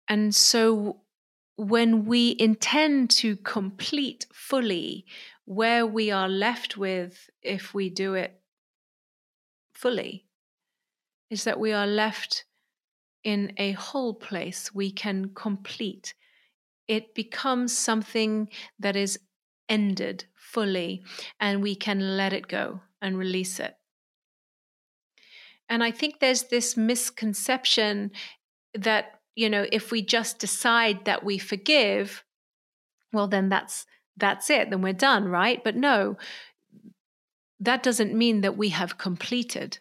And 0.08 0.34
so 0.34 1.00
when 1.56 2.04
we 2.04 2.36
intend 2.38 3.10
to 3.10 3.36
complete 3.36 4.26
fully 4.32 5.06
where 5.44 5.86
we 5.86 6.10
are 6.10 6.28
left 6.28 6.76
with, 6.76 7.30
if 7.42 7.74
we 7.74 7.90
do 7.90 8.14
it 8.14 8.40
fully, 9.72 10.26
is 11.30 11.44
that 11.44 11.60
we 11.60 11.72
are 11.72 11.86
left 11.86 12.44
in 13.22 13.52
a 13.56 13.72
whole 13.72 14.14
place. 14.14 14.74
We 14.74 14.90
can 14.90 15.30
complete. 15.34 16.14
It 16.86 17.14
becomes 17.14 17.76
something 17.76 18.48
that 18.78 18.96
is 18.96 19.18
ended 19.68 20.26
fully 20.54 21.02
and 21.40 21.62
we 21.62 21.74
can 21.74 22.16
let 22.16 22.32
it 22.32 22.46
go 22.46 22.80
and 23.02 23.18
release 23.18 23.58
it. 23.58 23.74
And 25.68 25.82
I 25.82 25.90
think 25.90 26.20
there's 26.20 26.44
this 26.44 26.76
misconception 26.76 28.12
that, 28.74 29.20
you 29.34 29.50
know, 29.50 29.66
if 29.72 29.90
we 29.90 30.00
just 30.00 30.38
decide 30.38 31.04
that 31.04 31.24
we 31.24 31.38
forgive, 31.38 32.24
well, 33.12 33.26
then 33.26 33.48
that's 33.48 33.86
that's 34.16 34.48
it, 34.48 34.70
then 34.70 34.80
we're 34.80 34.92
done, 34.92 35.26
right? 35.26 35.62
But 35.64 35.74
no, 35.74 36.16
that 37.58 37.82
doesn't 37.82 38.14
mean 38.14 38.42
that 38.42 38.56
we 38.56 38.68
have 38.68 38.96
completed. 38.96 39.78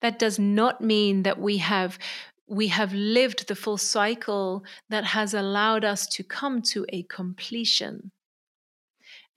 That 0.00 0.18
does 0.18 0.38
not 0.38 0.80
mean 0.80 1.24
that 1.24 1.40
we 1.40 1.58
have 1.58 1.98
we 2.46 2.68
have 2.68 2.92
lived 2.92 3.46
the 3.46 3.54
full 3.54 3.78
cycle 3.78 4.64
that 4.88 5.04
has 5.04 5.34
allowed 5.34 5.84
us 5.84 6.06
to 6.06 6.22
come 6.22 6.62
to 6.62 6.84
a 6.88 7.02
completion. 7.04 8.10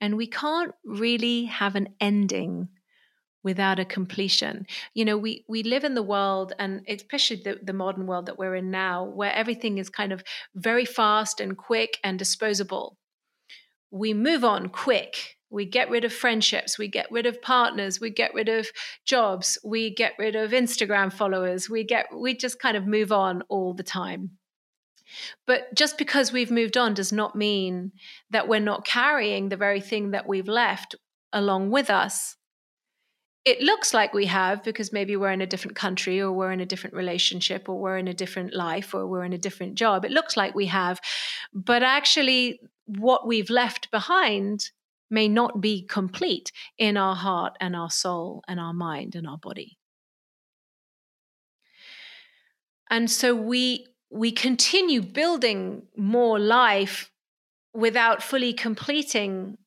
And 0.04 0.18
we 0.18 0.26
can't 0.26 0.74
really 0.84 1.46
have 1.46 1.76
an 1.76 1.88
ending 1.98 2.68
without 3.42 3.78
a 3.78 3.86
completion. 3.86 4.66
You 4.92 5.06
know, 5.06 5.16
we 5.16 5.46
we 5.48 5.62
live 5.62 5.82
in 5.82 5.94
the 5.94 6.02
world 6.02 6.52
and 6.58 6.82
especially 6.86 7.40
the, 7.42 7.58
the 7.62 7.72
modern 7.72 8.06
world 8.06 8.26
that 8.26 8.38
we're 8.38 8.54
in 8.54 8.70
now, 8.70 9.04
where 9.04 9.32
everything 9.32 9.78
is 9.78 9.88
kind 9.88 10.12
of 10.12 10.22
very 10.54 10.84
fast 10.84 11.40
and 11.40 11.56
quick 11.56 12.00
and 12.04 12.18
disposable. 12.18 12.98
We 13.90 14.12
move 14.12 14.44
on 14.44 14.68
quick. 14.68 15.38
We 15.48 15.64
get 15.64 15.88
rid 15.88 16.04
of 16.04 16.12
friendships. 16.12 16.78
We 16.78 16.88
get 16.88 17.10
rid 17.10 17.24
of 17.24 17.40
partners. 17.40 17.98
We 17.98 18.10
get 18.10 18.34
rid 18.34 18.50
of 18.50 18.66
jobs. 19.06 19.56
We 19.64 19.88
get 19.88 20.12
rid 20.18 20.36
of 20.36 20.50
instagram 20.50 21.14
followers. 21.14 21.70
We 21.70 21.82
get 21.82 22.08
we 22.14 22.36
just 22.36 22.60
kind 22.60 22.76
of 22.76 22.86
move 22.86 23.10
on 23.10 23.40
all 23.48 23.72
the 23.72 23.82
time 23.82 24.32
but 25.46 25.74
just 25.74 25.98
because 25.98 26.32
we've 26.32 26.50
moved 26.50 26.76
on 26.76 26.94
does 26.94 27.12
not 27.12 27.36
mean 27.36 27.92
that 28.30 28.48
we're 28.48 28.60
not 28.60 28.84
carrying 28.84 29.48
the 29.48 29.56
very 29.56 29.80
thing 29.80 30.10
that 30.12 30.26
we've 30.26 30.48
left 30.48 30.94
along 31.32 31.70
with 31.70 31.90
us 31.90 32.36
it 33.44 33.60
looks 33.60 33.92
like 33.92 34.14
we 34.14 34.26
have 34.26 34.64
because 34.64 34.92
maybe 34.92 35.16
we're 35.16 35.30
in 35.30 35.42
a 35.42 35.46
different 35.46 35.76
country 35.76 36.20
or 36.20 36.32
we're 36.32 36.52
in 36.52 36.60
a 36.60 36.66
different 36.66 36.96
relationship 36.96 37.68
or 37.68 37.78
we're 37.78 37.98
in 37.98 38.08
a 38.08 38.14
different 38.14 38.54
life 38.54 38.94
or 38.94 39.06
we're 39.06 39.24
in 39.24 39.34
a 39.34 39.38
different 39.38 39.74
job. 39.74 40.04
It 40.04 40.10
looks 40.10 40.36
like 40.36 40.54
we 40.54 40.66
have. 40.66 40.98
But 41.52 41.82
actually, 41.82 42.60
what 42.86 43.26
we've 43.26 43.50
left 43.50 43.90
behind 43.90 44.70
may 45.10 45.28
not 45.28 45.60
be 45.60 45.82
complete 45.82 46.52
in 46.78 46.96
our 46.96 47.14
heart 47.14 47.56
and 47.60 47.76
our 47.76 47.90
soul 47.90 48.42
and 48.48 48.58
our 48.58 48.72
mind 48.72 49.14
and 49.14 49.26
our 49.26 49.38
body. 49.38 49.76
And 52.90 53.10
so 53.10 53.34
we 53.34 53.86
we 54.14 54.30
continue 54.30 55.02
building 55.02 55.82
more 55.96 56.38
life 56.38 57.10
without 57.74 58.22
fully 58.22 58.52
completing 58.52 59.58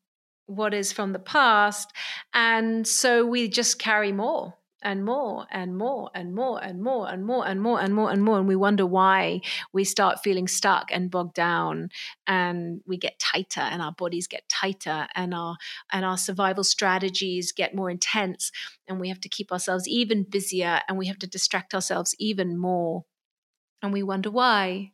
what 0.45 0.73
is 0.73 0.93
from 0.93 1.11
the 1.11 1.19
past. 1.19 1.91
And 2.33 2.87
so 2.87 3.25
we 3.25 3.49
just 3.49 3.77
carry 3.77 4.13
more 4.13 4.53
and 4.81 5.03
more 5.03 5.47
and 5.51 5.77
more 5.77 6.09
and 6.15 6.33
more 6.33 6.63
and 6.63 6.81
more 6.81 7.09
and 7.09 7.25
more 7.25 7.45
and 7.45 7.61
more 7.61 7.81
and 7.81 7.93
more 7.93 8.09
and 8.09 8.23
more. 8.23 8.37
And 8.37 8.47
we 8.47 8.55
wonder 8.55 8.85
why 8.85 9.41
we 9.73 9.83
start 9.83 10.23
feeling 10.23 10.47
stuck 10.47 10.91
and 10.93 11.11
bogged 11.11 11.33
down 11.33 11.89
and 12.25 12.79
we 12.87 12.95
get 12.95 13.19
tighter 13.19 13.59
and 13.59 13.81
our 13.81 13.91
bodies 13.91 14.27
get 14.27 14.47
tighter 14.47 15.07
and 15.13 15.33
our 15.33 15.57
and 15.91 16.05
our 16.05 16.17
survival 16.17 16.63
strategies 16.63 17.51
get 17.51 17.75
more 17.75 17.89
intense. 17.89 18.53
And 18.87 19.01
we 19.01 19.09
have 19.09 19.19
to 19.19 19.29
keep 19.29 19.51
ourselves 19.51 19.89
even 19.89 20.23
busier 20.23 20.79
and 20.87 20.97
we 20.97 21.07
have 21.07 21.19
to 21.19 21.27
distract 21.27 21.73
ourselves 21.73 22.15
even 22.17 22.57
more 22.57 23.03
and 23.81 23.93
we 23.93 24.03
wonder 24.03 24.31
why. 24.31 24.91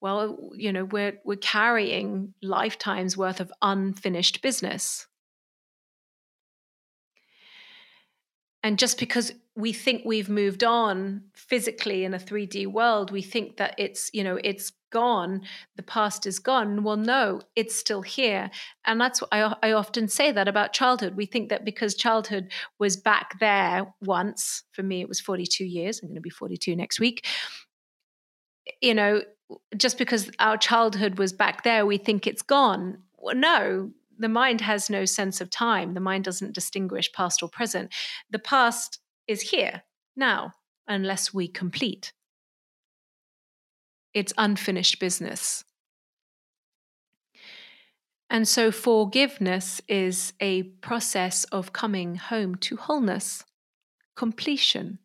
Well 0.00 0.50
you 0.54 0.72
know 0.72 0.84
we're 0.84 1.18
we're 1.24 1.36
carrying 1.36 2.34
lifetimes 2.42 3.16
worth 3.16 3.40
of 3.40 3.52
unfinished 3.62 4.42
business. 4.42 5.06
And 8.62 8.78
just 8.78 8.98
because 8.98 9.32
we 9.54 9.72
think 9.72 10.04
we've 10.04 10.28
moved 10.28 10.64
on 10.64 11.22
physically 11.34 12.04
in 12.04 12.12
a 12.12 12.18
3D 12.18 12.66
world, 12.66 13.10
we 13.10 13.22
think 13.22 13.56
that 13.56 13.74
it's, 13.78 14.10
you 14.12 14.24
know, 14.24 14.38
it's 14.42 14.72
gone, 14.90 15.42
the 15.76 15.82
past 15.82 16.26
is 16.26 16.38
gone. 16.38 16.82
Well, 16.82 16.96
no, 16.96 17.40
it's 17.56 17.74
still 17.76 18.02
here. 18.02 18.50
And 18.84 19.00
that's 19.00 19.20
what 19.20 19.32
I, 19.32 19.54
I 19.62 19.72
often 19.72 20.08
say 20.08 20.32
that 20.32 20.48
about 20.48 20.72
childhood. 20.72 21.16
We 21.16 21.26
think 21.26 21.48
that 21.50 21.64
because 21.64 21.94
childhood 21.94 22.52
was 22.78 22.96
back 22.96 23.38
there 23.40 23.94
once, 24.00 24.62
for 24.72 24.82
me, 24.82 25.00
it 25.00 25.08
was 25.08 25.20
42 25.20 25.64
years, 25.64 26.00
I'm 26.02 26.08
going 26.08 26.16
to 26.16 26.20
be 26.20 26.30
42 26.30 26.76
next 26.76 27.00
week. 27.00 27.26
You 28.82 28.94
know, 28.94 29.22
just 29.76 29.98
because 29.98 30.30
our 30.38 30.56
childhood 30.56 31.18
was 31.18 31.32
back 31.32 31.64
there, 31.64 31.86
we 31.86 31.96
think 31.96 32.26
it's 32.26 32.42
gone. 32.42 32.98
Well, 33.16 33.34
no, 33.34 33.90
the 34.18 34.28
mind 34.28 34.60
has 34.60 34.90
no 34.90 35.04
sense 35.04 35.40
of 35.40 35.50
time. 35.50 35.94
The 35.94 36.00
mind 36.00 36.24
doesn't 36.24 36.54
distinguish 36.54 37.12
past 37.12 37.42
or 37.42 37.48
present. 37.48 37.94
The 38.30 38.38
past 38.38 39.00
is 39.26 39.40
here, 39.40 39.82
now, 40.16 40.52
unless 40.86 41.32
we 41.32 41.48
complete. 41.48 42.12
It's 44.18 44.32
unfinished 44.36 44.98
business. 44.98 45.62
And 48.28 48.48
so, 48.48 48.72
forgiveness 48.72 49.80
is 49.86 50.32
a 50.40 50.64
process 50.82 51.44
of 51.44 51.72
coming 51.72 52.16
home 52.16 52.56
to 52.56 52.74
wholeness, 52.74 53.44
completion. 54.16 54.98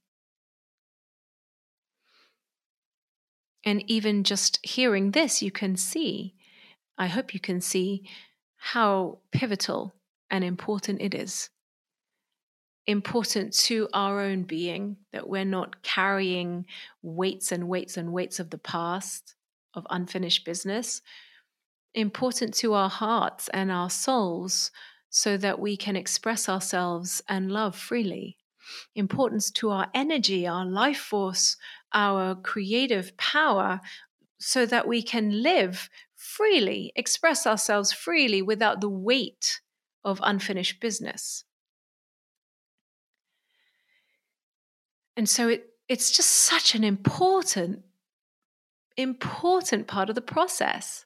And 3.64 3.88
even 3.88 4.24
just 4.24 4.58
hearing 4.66 5.12
this, 5.12 5.44
you 5.44 5.52
can 5.52 5.76
see, 5.76 6.34
I 6.98 7.06
hope 7.06 7.36
you 7.36 7.40
can 7.40 7.62
see, 7.62 8.10
how 8.58 9.20
pivotal 9.32 9.94
and 10.32 10.44
important 10.44 11.02
it 11.02 11.14
is. 11.14 11.52
Important 12.86 13.54
to 13.54 13.88
our 13.94 14.20
own 14.20 14.44
being, 14.44 14.98
that 15.12 15.28
we're 15.28 15.46
not 15.46 15.84
carrying 15.84 16.66
weights 17.02 17.52
and 17.52 17.68
weights 17.68 17.98
and 17.98 18.12
weights 18.12 18.40
of 18.40 18.50
the 18.50 18.58
past, 18.58 19.36
of 19.74 19.88
unfinished 19.90 20.46
business 20.46 21.02
important 21.94 22.54
to 22.56 22.74
our 22.74 22.90
hearts 22.90 23.50
and 23.50 23.72
our 23.72 23.90
souls 23.90 24.72
so 25.10 25.38
that 25.38 25.60
we 25.60 25.78
can 25.78 25.96
express 25.96 26.50
ourselves 26.50 27.22
and 27.30 27.52
love 27.52 27.76
freely. 27.76 28.38
Importance 28.96 29.52
to 29.52 29.70
our 29.70 29.88
energy, 29.94 30.48
our 30.48 30.66
life 30.66 30.98
force, 30.98 31.58
our 31.94 32.36
creative 32.36 33.16
power, 33.18 33.82
so 34.40 34.66
that 34.66 34.88
we 34.88 35.04
can 35.04 35.44
live 35.44 35.90
freely, 36.16 36.92
express 36.96 37.46
ourselves 37.46 37.92
freely 37.92 38.42
without 38.42 38.82
the 38.82 38.90
weight 38.90 39.62
of 40.04 40.20
unfinished 40.24 40.80
business. 40.82 41.44
And 45.16 45.30
so 45.30 45.48
it, 45.48 45.70
it's 45.88 46.12
just 46.12 46.30
such 46.30 46.76
an 46.76 46.84
important, 46.84 47.84
important 48.98 49.88
part 49.88 50.10
of 50.10 50.16
the 50.16 50.22
process. 50.22 51.06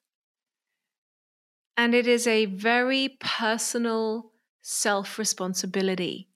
And 1.75 1.93
it 1.93 2.07
is 2.07 2.25
a 2.25 2.45
very 2.45 3.17
personal 3.19 4.31
self 4.61 5.19
responsibility. 5.19 6.29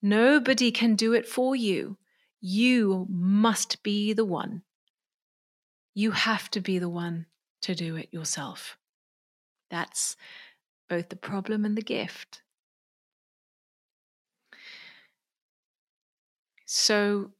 Nobody 0.00 0.70
can 0.70 0.96
do 0.96 1.12
it 1.12 1.26
for 1.26 1.56
you. 1.56 1.98
You 2.40 3.06
must 3.08 3.82
be 3.82 4.12
the 4.12 4.24
one. 4.24 4.62
You 5.94 6.10
have 6.10 6.50
to 6.50 6.60
be 6.60 6.78
the 6.78 6.88
one 6.88 7.26
to 7.62 7.74
do 7.74 7.96
it 7.96 8.08
yourself. 8.12 8.76
That's 9.70 10.16
both 10.88 11.08
the 11.08 11.16
problem 11.16 11.64
and 11.64 11.76
the 11.76 11.82
gift. 11.82 12.42
So, 16.66 17.32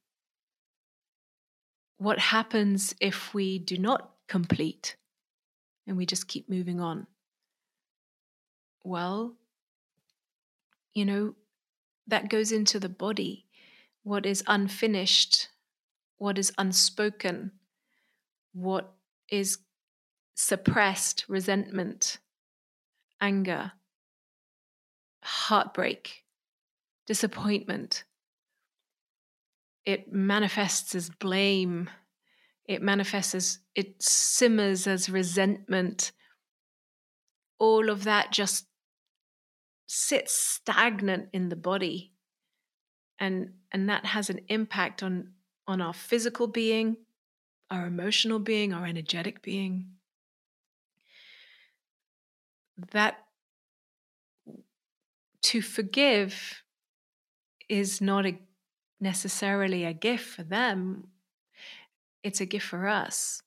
what 1.98 2.18
happens 2.18 2.94
if 3.00 3.32
we 3.34 3.58
do 3.58 3.78
not 3.78 4.10
complete 4.28 4.96
and 5.86 5.96
we 5.96 6.06
just 6.06 6.28
keep 6.28 6.48
moving 6.48 6.80
on? 6.80 7.06
well, 8.84 9.34
you 10.92 11.04
know, 11.04 11.34
that 12.06 12.28
goes 12.28 12.52
into 12.52 12.78
the 12.78 12.88
body. 12.88 13.46
What 14.02 14.26
is 14.26 14.44
unfinished, 14.46 15.48
what 16.18 16.38
is 16.38 16.52
unspoken, 16.58 17.52
what 18.52 18.92
is 19.30 19.58
suppressed 20.34 21.24
resentment, 21.28 22.18
anger, 23.20 23.72
heartbreak, 25.22 26.24
disappointment. 27.06 28.04
It 29.84 30.12
manifests 30.12 30.94
as 30.94 31.10
blame. 31.10 31.90
It 32.66 32.82
manifests 32.82 33.34
as, 33.34 33.58
it 33.74 34.02
simmers 34.02 34.86
as 34.86 35.10
resentment. 35.10 36.12
All 37.58 37.90
of 37.90 38.04
that 38.04 38.32
just 38.32 38.66
sits 39.86 40.36
stagnant 40.36 41.28
in 41.32 41.50
the 41.50 41.56
body 41.56 42.14
and 43.18 43.52
and 43.70 43.88
that 43.88 44.06
has 44.06 44.30
an 44.30 44.40
impact 44.48 45.02
on 45.02 45.32
on 45.66 45.80
our 45.80 45.92
physical 45.92 46.46
being 46.46 46.96
our 47.70 47.86
emotional 47.86 48.38
being 48.38 48.72
our 48.72 48.86
energetic 48.86 49.42
being 49.42 49.86
that 52.92 53.18
to 55.42 55.62
forgive 55.62 56.62
is 57.68 58.00
not 58.00 58.26
a, 58.26 58.38
necessarily 59.04 59.84
a 59.84 59.92
gift 59.92 60.26
for 60.26 60.42
them 60.42 61.08
it's 62.24 62.40
a 62.40 62.46
gift 62.46 62.66
for 62.66 62.88
us 62.88 63.42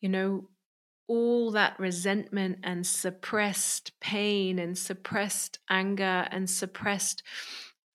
you 0.00 0.08
know 0.08 0.48
all 1.10 1.50
that 1.50 1.78
resentment 1.80 2.58
and 2.62 2.86
suppressed 2.86 3.98
pain 4.00 4.60
and 4.60 4.78
suppressed 4.78 5.58
anger 5.68 6.28
and 6.30 6.48
suppressed 6.48 7.24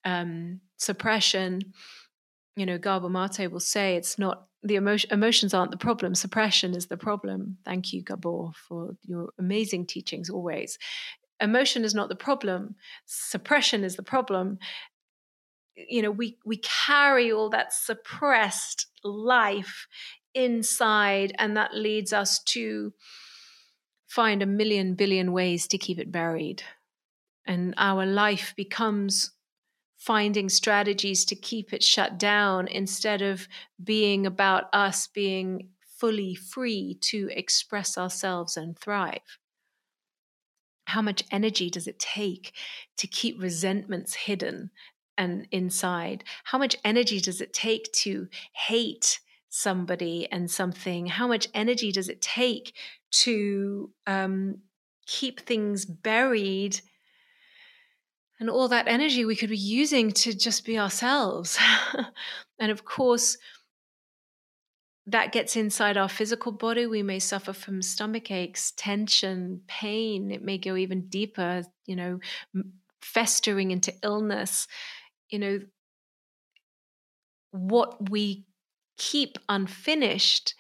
um, 0.04 0.60
suppression. 0.78 1.62
You 2.58 2.66
know, 2.66 2.78
Gabor 2.78 3.10
Mate 3.10 3.50
will 3.50 3.62
say 3.62 3.96
it's 3.96 4.20
not 4.20 4.48
the 4.64 4.76
emotion, 4.76 5.10
emotions 5.14 5.54
aren't 5.54 5.72
the 5.72 5.78
problem, 5.78 6.14
suppression 6.14 6.76
is 6.76 6.88
the 6.88 6.98
problem. 6.98 7.58
Thank 7.64 7.94
you, 7.94 8.02
Gabor, 8.02 8.52
for 8.54 8.98
your 9.04 9.30
amazing 9.40 9.86
teachings 9.86 10.30
always. 10.30 10.78
Emotion 11.40 11.86
is 11.86 11.94
not 11.94 12.10
the 12.10 12.16
problem, 12.16 12.76
suppression 13.06 13.84
is 13.84 13.96
the 13.96 14.04
problem. 14.04 14.58
You 15.76 16.02
know, 16.02 16.12
we 16.12 16.38
we 16.46 16.58
carry 16.58 17.32
all 17.32 17.50
that 17.50 17.74
suppressed 17.74 18.88
life 19.04 19.88
inside, 20.34 21.34
and 21.38 21.56
that 21.58 21.74
leads 21.74 22.14
us 22.14 22.40
to 22.44 22.94
find 24.08 24.42
a 24.42 24.46
million 24.46 24.96
billion 24.96 25.34
ways 25.34 25.68
to 25.68 25.78
keep 25.78 26.00
it 26.00 26.12
buried. 26.12 26.64
And 27.46 27.74
our 27.78 28.06
life 28.06 28.54
becomes 28.56 29.32
finding 29.98 30.50
strategies 30.50 31.26
to 31.26 31.36
keep 31.36 31.74
it 31.74 31.84
shut 31.84 32.18
down 32.18 32.68
instead 32.68 33.22
of 33.22 33.48
being 33.84 34.26
about 34.26 34.66
us 34.74 35.08
being 35.08 35.70
fully 35.98 36.36
free 36.36 36.98
to 37.02 37.30
express 37.32 37.98
ourselves 37.98 38.58
and 38.58 38.78
thrive. 38.78 39.40
How 40.88 41.02
much 41.02 41.24
energy 41.32 41.70
does 41.70 41.88
it 41.88 41.98
take 41.98 42.54
to 42.98 43.08
keep 43.08 43.42
resentments 43.42 44.14
hidden 44.14 44.70
and 45.18 45.48
inside? 45.52 46.24
How 46.44 46.58
much 46.58 46.76
energy 46.84 47.20
does 47.20 47.42
it 47.42 47.54
take 47.54 47.92
to 47.94 48.28
hate 48.54 49.20
somebody 49.50 50.28
and 50.32 50.50
something? 50.50 51.06
How 51.08 51.28
much 51.28 51.48
energy 51.54 51.92
does 51.92 52.10
it 52.10 52.22
take 52.22 52.74
to 53.12 53.92
um, 54.06 54.58
keep 55.06 55.42
things 55.42 55.86
buried? 55.86 56.82
And 58.40 58.50
all 58.50 58.68
that 58.68 58.88
energy 58.88 59.24
we 59.24 59.36
could 59.36 59.50
be 59.50 59.58
using 59.58 60.12
to 60.12 60.34
just 60.34 60.66
be 60.66 60.78
ourselves. 60.78 61.58
and 62.60 62.72
of 62.72 62.84
course, 62.84 63.38
that 65.08 65.32
gets 65.32 65.56
inside 65.56 65.98
our 65.98 66.10
physical 66.10 66.52
body. 66.52 66.88
We 66.88 67.04
may 67.04 67.20
suffer 67.20 67.54
from 67.54 67.82
stomach 67.82 68.32
aches, 68.32 68.74
tension, 68.76 69.62
pain. 69.68 70.32
It 70.32 70.42
may 70.42 70.58
go 70.58 70.76
even 70.76 71.08
deeper, 71.08 71.64
you 71.86 71.96
know, 71.96 72.20
festering 73.02 73.72
into 73.72 73.94
illness. 74.04 74.68
You 75.30 75.40
know, 75.40 75.60
what 77.52 78.10
we 78.10 78.46
keep 78.98 79.38
unfinished 79.50 80.56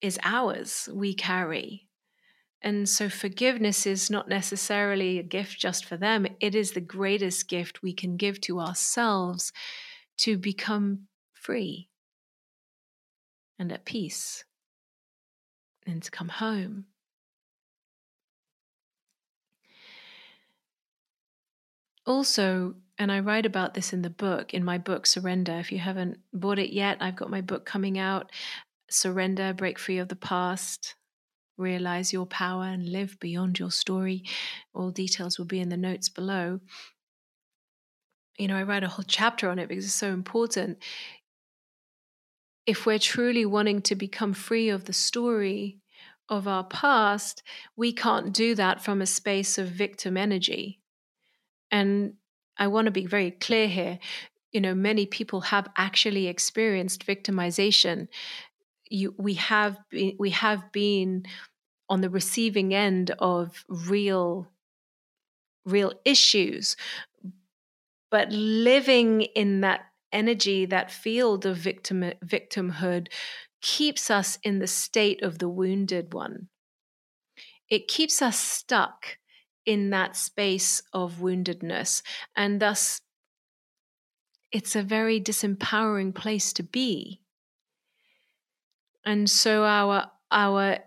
is 0.00 0.18
ours, 0.22 0.88
we 0.92 1.14
carry. 1.14 1.88
And 2.60 2.88
so 2.88 3.08
forgiveness 3.08 3.86
is 3.86 4.10
not 4.10 4.28
necessarily 4.28 5.18
a 5.18 5.22
gift 5.22 5.58
just 5.58 5.84
for 5.84 5.96
them, 5.96 6.26
it 6.40 6.54
is 6.54 6.72
the 6.72 6.80
greatest 6.80 7.48
gift 7.48 7.82
we 7.82 7.92
can 7.92 8.16
give 8.16 8.40
to 8.42 8.60
ourselves 8.60 9.52
to 10.18 10.36
become 10.36 11.06
free 11.32 11.88
and 13.58 13.72
at 13.72 13.84
peace 13.84 14.44
and 15.86 16.02
to 16.02 16.10
come 16.10 16.28
home. 16.28 16.86
Also, 22.08 22.74
and 22.96 23.12
I 23.12 23.20
write 23.20 23.44
about 23.44 23.74
this 23.74 23.92
in 23.92 24.00
the 24.00 24.08
book, 24.08 24.54
in 24.54 24.64
my 24.64 24.78
book, 24.78 25.06
Surrender. 25.06 25.58
If 25.58 25.70
you 25.70 25.78
haven't 25.78 26.16
bought 26.32 26.58
it 26.58 26.72
yet, 26.72 26.96
I've 27.02 27.16
got 27.16 27.28
my 27.28 27.42
book 27.42 27.66
coming 27.66 27.98
out 27.98 28.32
Surrender, 28.88 29.52
Break 29.52 29.78
Free 29.78 29.98
of 29.98 30.08
the 30.08 30.16
Past, 30.16 30.94
Realize 31.58 32.10
Your 32.10 32.24
Power, 32.24 32.64
and 32.64 32.88
Live 32.88 33.20
Beyond 33.20 33.58
Your 33.58 33.70
Story. 33.70 34.24
All 34.72 34.90
details 34.90 35.38
will 35.38 35.44
be 35.44 35.60
in 35.60 35.68
the 35.68 35.76
notes 35.76 36.08
below. 36.08 36.60
You 38.38 38.48
know, 38.48 38.56
I 38.56 38.62
write 38.62 38.84
a 38.84 38.88
whole 38.88 39.04
chapter 39.06 39.50
on 39.50 39.58
it 39.58 39.68
because 39.68 39.84
it's 39.84 39.92
so 39.92 40.08
important. 40.08 40.78
If 42.64 42.86
we're 42.86 42.98
truly 42.98 43.44
wanting 43.44 43.82
to 43.82 43.94
become 43.94 44.32
free 44.32 44.70
of 44.70 44.86
the 44.86 44.94
story, 44.94 45.76
of 46.30 46.48
our 46.48 46.64
past, 46.64 47.42
we 47.76 47.92
can't 47.92 48.32
do 48.32 48.54
that 48.54 48.82
from 48.82 49.02
a 49.02 49.06
space 49.06 49.58
of 49.58 49.66
victim 49.68 50.16
energy. 50.16 50.77
And 51.70 52.14
I 52.56 52.66
want 52.68 52.86
to 52.86 52.90
be 52.90 53.06
very 53.06 53.30
clear 53.30 53.68
here. 53.68 53.98
You 54.52 54.60
know, 54.60 54.74
many 54.74 55.06
people 55.06 55.42
have 55.42 55.68
actually 55.76 56.26
experienced 56.26 57.06
victimization. 57.06 58.08
You, 58.90 59.14
we 59.18 59.34
have 59.34 59.78
been, 59.90 60.16
we 60.18 60.30
have 60.30 60.72
been 60.72 61.26
on 61.88 62.00
the 62.00 62.10
receiving 62.10 62.74
end 62.74 63.10
of 63.18 63.64
real, 63.68 64.48
real 65.64 65.92
issues, 66.04 66.76
but 68.10 68.30
living 68.30 69.22
in 69.22 69.60
that 69.60 69.80
energy, 70.12 70.64
that 70.66 70.90
field 70.90 71.44
of 71.44 71.56
victim 71.56 72.12
victimhood, 72.24 73.08
keeps 73.60 74.10
us 74.10 74.38
in 74.42 74.58
the 74.58 74.66
state 74.66 75.22
of 75.22 75.38
the 75.38 75.48
wounded 75.48 76.14
one. 76.14 76.48
It 77.68 77.88
keeps 77.88 78.22
us 78.22 78.38
stuck 78.38 79.18
in 79.68 79.90
that 79.90 80.16
space 80.16 80.82
of 80.94 81.16
woundedness. 81.16 82.00
And 82.34 82.58
thus, 82.58 83.02
it's 84.50 84.74
a 84.74 84.82
very 84.82 85.20
disempowering 85.20 86.14
place 86.14 86.54
to 86.54 86.62
be. 86.62 87.20
And 89.04 89.30
so 89.30 89.64
our 89.64 90.10
our 90.30 90.78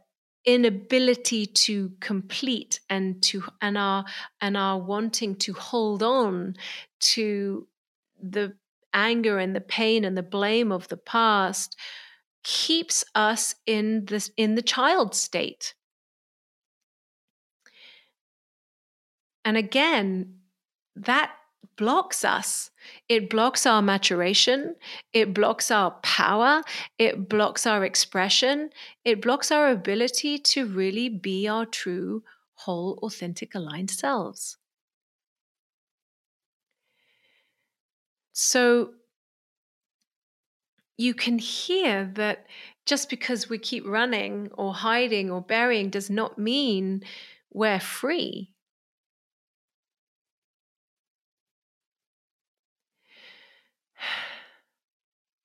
inability 0.45 1.45
to 1.45 1.91
complete 1.99 2.79
and 2.89 3.21
to 3.21 3.43
and 3.61 3.77
our 3.77 4.03
and 4.41 4.57
our 4.57 4.79
wanting 4.79 5.35
to 5.35 5.53
hold 5.53 6.01
on 6.01 6.55
to 7.01 7.67
the 8.19 8.55
anger 8.93 9.37
and 9.37 9.55
the 9.55 9.61
pain 9.61 10.03
and 10.03 10.17
the 10.17 10.23
blame 10.23 10.71
of 10.71 10.87
the 10.87 10.97
past 10.97 11.77
keeps 12.43 13.03
us 13.13 13.53
in 13.67 14.05
this 14.05 14.31
in 14.37 14.55
the 14.55 14.63
child 14.63 15.13
state 15.13 15.75
and 19.45 19.57
again 19.57 20.39
that 20.95 21.31
blocks 21.77 22.23
us. 22.25 22.69
It 23.09 23.29
blocks 23.29 23.65
our 23.65 23.81
maturation. 23.81 24.75
It 25.13 25.33
blocks 25.33 25.71
our 25.71 25.91
power. 26.03 26.61
It 26.99 27.29
blocks 27.29 27.65
our 27.65 27.83
expression. 27.85 28.69
It 29.05 29.21
blocks 29.21 29.51
our 29.51 29.69
ability 29.69 30.39
to 30.39 30.67
really 30.67 31.09
be 31.09 31.47
our 31.47 31.65
true 31.65 32.23
whole 32.53 32.99
authentic 33.01 33.55
aligned 33.55 33.89
selves. 33.89 34.57
So 38.33 38.93
you 40.97 41.13
can 41.13 41.39
hear 41.39 42.05
that 42.15 42.45
just 42.85 43.09
because 43.09 43.49
we 43.49 43.57
keep 43.57 43.85
running 43.85 44.49
or 44.53 44.73
hiding 44.73 45.29
or 45.31 45.41
burying 45.41 45.89
does 45.89 46.09
not 46.09 46.37
mean 46.37 47.03
we're 47.51 47.79
free. 47.79 48.51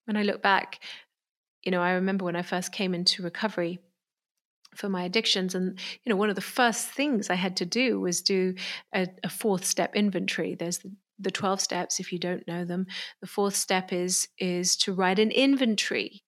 When 0.07 0.17
I 0.17 0.23
look 0.23 0.43
back, 0.43 0.81
you 1.65 1.71
know, 1.71 1.83
I 1.83 1.93
remember 1.93 2.25
when 2.25 2.37
I 2.37 2.43
first 2.43 2.73
came 2.73 2.95
into 2.95 3.23
recovery 3.23 3.81
for 4.75 4.89
my 4.89 5.05
addictions 5.05 5.55
and 5.55 5.79
you 6.05 6.11
know 6.11 6.17
one 6.17 6.29
of 6.29 6.35
the 6.35 6.43
first 6.43 6.89
things 6.89 7.31
i 7.31 7.35
had 7.35 7.57
to 7.57 7.65
do 7.65 7.99
was 7.99 8.21
do 8.21 8.55
a, 8.95 9.09
a 9.25 9.29
fourth 9.31 9.65
step 9.65 9.97
inventory. 9.97 10.55
There's 10.55 10.79
the 10.79 10.93
the 11.19 11.31
12 11.31 11.63
steps 11.63 11.99
if 11.99 12.13
you 12.13 12.19
don't 12.19 12.47
know 12.47 12.67
them. 12.67 12.87
The 13.23 13.27
fourth 13.27 13.57
step 13.57 13.93
is 13.93 14.29
is 14.39 14.77
to 14.79 14.93
write 14.93 15.19
an 15.19 15.31
inventory. 15.31 16.23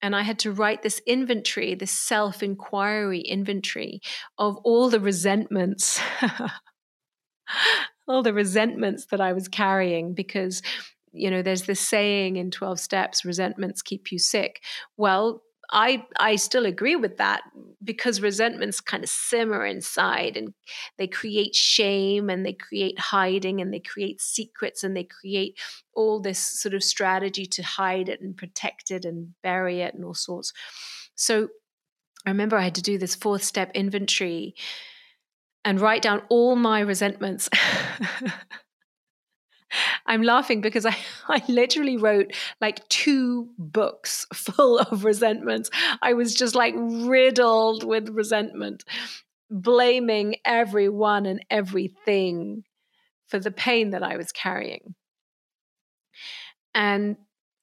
And 0.00 0.14
i 0.14 0.22
had 0.22 0.38
to 0.40 0.52
write 0.52 0.82
this 0.82 1.00
inventory 1.06 1.74
this 1.74 1.90
self 1.90 2.42
inquiry 2.42 3.20
inventory 3.20 4.00
of 4.38 4.56
all 4.58 4.90
the 4.90 5.00
resentments 5.00 6.00
all 8.08 8.22
the 8.22 8.32
resentments 8.32 9.06
that 9.06 9.20
i 9.20 9.32
was 9.32 9.48
carrying 9.48 10.14
because 10.14 10.62
you 11.12 11.30
know 11.30 11.42
there's 11.42 11.62
this 11.62 11.80
saying 11.80 12.36
in 12.36 12.50
12 12.50 12.78
steps 12.80 13.24
resentments 13.24 13.82
keep 13.82 14.12
you 14.12 14.18
sick 14.18 14.62
well 14.96 15.42
I 15.70 16.06
I 16.18 16.36
still 16.36 16.64
agree 16.64 16.96
with 16.96 17.18
that 17.18 17.42
because 17.84 18.22
resentments 18.22 18.80
kind 18.80 19.04
of 19.04 19.10
simmer 19.10 19.66
inside 19.66 20.36
and 20.36 20.54
they 20.96 21.06
create 21.06 21.54
shame 21.54 22.30
and 22.30 22.44
they 22.44 22.54
create 22.54 22.98
hiding 22.98 23.60
and 23.60 23.72
they 23.72 23.80
create 23.80 24.20
secrets 24.20 24.82
and 24.82 24.96
they 24.96 25.04
create 25.04 25.58
all 25.94 26.20
this 26.20 26.38
sort 26.38 26.74
of 26.74 26.82
strategy 26.82 27.44
to 27.46 27.62
hide 27.62 28.08
it 28.08 28.20
and 28.20 28.36
protect 28.36 28.90
it 28.90 29.04
and 29.04 29.34
bury 29.42 29.80
it 29.80 29.94
and 29.94 30.04
all 30.04 30.14
sorts. 30.14 30.52
So 31.14 31.48
I 32.26 32.30
remember 32.30 32.56
I 32.56 32.62
had 32.62 32.74
to 32.76 32.82
do 32.82 32.96
this 32.96 33.14
fourth 33.14 33.42
step 33.42 33.70
inventory 33.74 34.54
and 35.64 35.80
write 35.80 36.02
down 36.02 36.22
all 36.30 36.56
my 36.56 36.80
resentments. 36.80 37.50
I'm 40.06 40.22
laughing 40.22 40.60
because 40.60 40.86
I, 40.86 40.96
I 41.28 41.42
literally 41.48 41.96
wrote 41.96 42.32
like 42.60 42.86
two 42.88 43.50
books 43.58 44.26
full 44.34 44.78
of 44.78 45.04
resentments. 45.04 45.70
I 46.02 46.14
was 46.14 46.34
just 46.34 46.54
like 46.54 46.74
riddled 46.76 47.84
with 47.84 48.08
resentment, 48.08 48.84
blaming 49.50 50.36
everyone 50.44 51.26
and 51.26 51.44
everything 51.50 52.64
for 53.28 53.38
the 53.38 53.50
pain 53.50 53.90
that 53.90 54.02
I 54.02 54.16
was 54.16 54.32
carrying. 54.32 54.94
And 56.74 57.16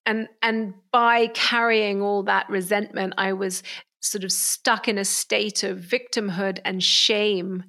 and 0.06 0.28
and 0.42 0.76
by 0.92 1.28
carrying 1.28 2.02
all 2.02 2.24
that 2.24 2.50
resentment, 2.50 3.16
I 3.18 3.34
was 3.34 3.64
sort 4.02 4.24
of 4.24 4.32
stuck 4.32 4.88
in 4.88 5.00
a 5.00 5.06
state 5.06 5.64
of 5.64 5.80
victimhood 5.80 6.60
and 6.64 6.84
shame 6.84 7.64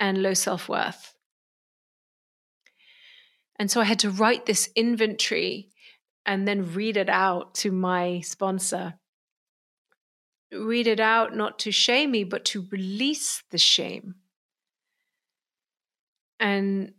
and 0.00 0.22
low 0.22 0.32
self-worth. 0.32 1.13
And 3.58 3.70
so 3.70 3.80
I 3.80 3.84
had 3.84 4.00
to 4.00 4.10
write 4.10 4.46
this 4.46 4.68
inventory 4.74 5.70
and 6.26 6.48
then 6.48 6.72
read 6.72 6.96
it 6.96 7.08
out 7.08 7.54
to 7.56 7.70
my 7.70 8.20
sponsor. 8.20 8.94
Read 10.52 10.86
it 10.86 11.00
out 11.00 11.36
not 11.36 11.58
to 11.60 11.70
shame 11.70 12.10
me, 12.10 12.24
but 12.24 12.44
to 12.46 12.66
release 12.70 13.42
the 13.50 13.58
shame. 13.58 14.16
And 16.40 16.94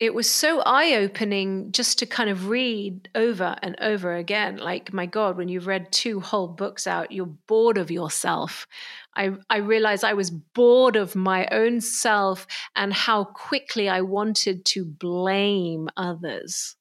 it 0.00 0.14
was 0.14 0.30
so 0.30 0.60
eye 0.60 0.94
opening 0.94 1.72
just 1.72 1.98
to 1.98 2.06
kind 2.06 2.30
of 2.30 2.48
read 2.48 3.08
over 3.16 3.56
and 3.62 3.74
over 3.80 4.14
again. 4.14 4.56
Like, 4.58 4.92
my 4.92 5.06
God, 5.06 5.36
when 5.36 5.48
you've 5.48 5.66
read 5.66 5.90
two 5.90 6.20
whole 6.20 6.46
books 6.46 6.86
out, 6.86 7.10
you're 7.10 7.26
bored 7.26 7.78
of 7.78 7.90
yourself. 7.90 8.68
I, 9.16 9.32
I 9.50 9.56
realized 9.56 10.04
I 10.04 10.14
was 10.14 10.30
bored 10.30 10.94
of 10.94 11.16
my 11.16 11.48
own 11.50 11.80
self 11.80 12.46
and 12.76 12.92
how 12.92 13.24
quickly 13.24 13.88
I 13.88 14.02
wanted 14.02 14.64
to 14.66 14.84
blame 14.84 15.88
others. 15.96 16.76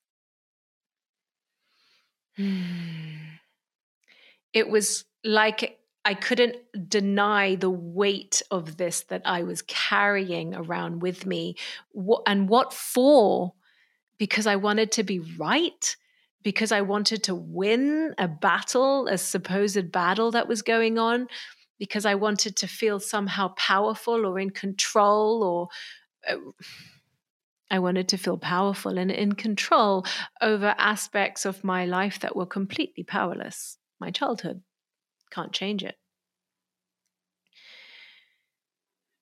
Hmm. 2.36 3.38
It 4.54 4.70
was 4.70 5.06
like 5.24 5.77
I 6.08 6.14
couldn't 6.14 6.56
deny 6.88 7.56
the 7.56 7.70
weight 7.70 8.42
of 8.50 8.78
this 8.78 9.02
that 9.10 9.24
I 9.26 9.44
was 9.44 9.62
carrying 9.64 10.56
around 10.56 11.02
with 11.02 11.26
me. 11.26 11.58
And 12.26 12.48
what 12.48 12.72
for? 12.72 13.56
Because 14.18 14.48
I 14.48 14.56
wanted 14.56 14.94
to 14.94 15.04
be 15.04 15.20
right, 15.20 15.98
because 16.44 16.72
I 16.72 16.80
wanted 16.80 17.24
to 17.24 17.36
win 17.36 18.16
a 18.18 18.30
battle, 18.30 19.10
a 19.10 19.18
supposed 19.18 19.92
battle 19.92 20.32
that 20.32 20.48
was 20.48 20.62
going 20.62 20.98
on, 20.98 21.28
because 21.78 22.06
I 22.06 22.16
wanted 22.16 22.56
to 22.56 22.68
feel 22.68 23.02
somehow 23.02 23.50
powerful 23.58 24.26
or 24.26 24.40
in 24.40 24.52
control 24.52 25.44
or. 25.44 25.68
Uh, 26.26 26.38
I 27.70 27.80
wanted 27.80 28.08
to 28.08 28.18
feel 28.18 28.38
powerful 28.38 28.98
and 28.98 29.12
in 29.12 29.34
control 29.34 30.06
over 30.42 30.74
aspects 30.78 31.46
of 31.46 31.66
my 31.66 31.86
life 31.86 32.18
that 32.22 32.34
were 32.34 32.46
completely 32.46 33.04
powerless. 33.04 33.78
My 34.00 34.10
childhood 34.10 34.62
can't 35.32 35.54
change 35.54 35.84
it. 35.84 35.96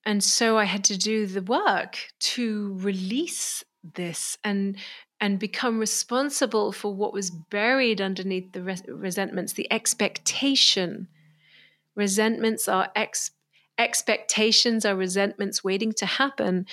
And 0.05 0.23
so 0.23 0.57
I 0.57 0.65
had 0.65 0.83
to 0.85 0.97
do 0.97 1.25
the 1.25 1.41
work 1.41 1.97
to 2.19 2.77
release 2.79 3.63
this 3.93 4.37
and 4.43 4.77
and 5.19 5.39
become 5.39 5.79
responsible 5.79 6.71
for 6.71 6.93
what 6.93 7.13
was 7.13 7.31
buried 7.31 8.01
underneath 8.01 8.51
the 8.51 8.61
res- 8.61 8.83
resentments, 8.87 9.53
the 9.53 9.71
expectation. 9.71 11.07
Resentments 11.95 12.67
are 12.67 12.89
ex- 12.95 13.31
expectations 13.77 14.85
are 14.85 14.95
resentments 14.95 15.63
waiting 15.63 15.93
to 15.93 16.05
happen. 16.05 16.65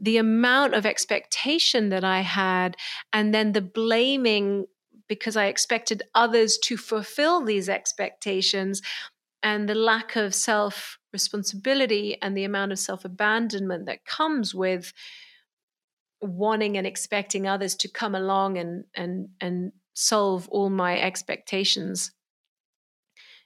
The 0.00 0.18
amount 0.18 0.74
of 0.74 0.86
expectation 0.86 1.88
that 1.88 2.04
I 2.04 2.20
had, 2.20 2.76
and 3.12 3.34
then 3.34 3.52
the 3.52 3.60
blaming 3.60 4.66
because 5.10 5.36
I 5.36 5.46
expected 5.46 6.04
others 6.14 6.56
to 6.64 6.78
fulfill 6.78 7.44
these 7.44 7.68
expectations 7.68 8.80
and 9.42 9.68
the 9.68 9.74
lack 9.74 10.16
of 10.16 10.34
self 10.34 10.98
responsibility 11.12 12.16
and 12.22 12.36
the 12.36 12.44
amount 12.44 12.72
of 12.72 12.78
self 12.78 13.04
abandonment 13.04 13.86
that 13.86 14.06
comes 14.06 14.54
with 14.54 14.92
wanting 16.22 16.76
and 16.76 16.86
expecting 16.86 17.46
others 17.48 17.74
to 17.76 17.88
come 17.88 18.14
along 18.14 18.58
and 18.58 18.84
and 18.94 19.28
and 19.40 19.72
solve 19.94 20.48
all 20.50 20.70
my 20.70 20.98
expectations 21.00 22.12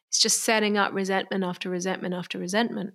It's 0.09 0.19
just 0.19 0.43
setting 0.43 0.79
up 0.79 0.95
resentment 0.95 1.45
after 1.45 1.69
resentment 1.69 2.15
after 2.15 2.39
resentment. 2.39 2.95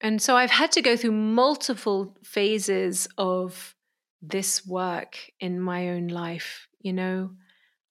And 0.00 0.20
so 0.20 0.36
I've 0.36 0.50
had 0.50 0.72
to 0.72 0.82
go 0.82 0.96
through 0.96 1.12
multiple 1.12 2.16
phases 2.24 3.06
of 3.18 3.76
this 4.22 4.64
work 4.64 5.18
in 5.40 5.60
my 5.60 5.90
own 5.90 6.06
life. 6.06 6.68
You 6.80 6.92
know, 6.92 7.30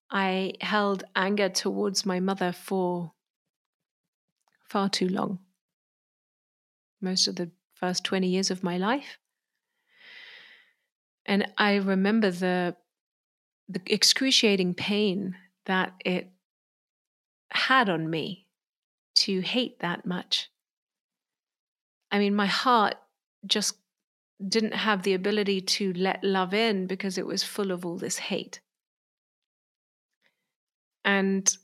I 0.09 0.53
held 0.61 1.03
anger 1.15 1.49
towards 1.49 2.05
my 2.05 2.19
mother 2.19 2.53
for 2.53 3.11
far 4.63 4.89
too 4.89 5.09
long, 5.09 5.39
most 7.01 7.27
of 7.27 7.35
the 7.35 7.51
first 7.73 8.05
20 8.05 8.27
years 8.27 8.49
of 8.49 8.63
my 8.63 8.77
life. 8.77 9.17
And 11.25 11.51
I 11.57 11.75
remember 11.75 12.31
the, 12.31 12.75
the 13.67 13.81
excruciating 13.85 14.73
pain 14.73 15.35
that 15.65 15.93
it 16.03 16.31
had 17.51 17.89
on 17.89 18.09
me 18.09 18.47
to 19.13 19.41
hate 19.41 19.79
that 19.79 20.05
much. 20.05 20.49
I 22.11 22.19
mean, 22.19 22.35
my 22.35 22.47
heart 22.47 22.95
just 23.45 23.75
didn't 24.47 24.73
have 24.73 25.03
the 25.03 25.13
ability 25.13 25.61
to 25.61 25.93
let 25.93 26.23
love 26.23 26.53
in 26.53 26.87
because 26.87 27.17
it 27.17 27.25
was 27.25 27.43
full 27.43 27.71
of 27.71 27.85
all 27.85 27.97
this 27.97 28.17
hate. 28.17 28.59
And 31.03 31.55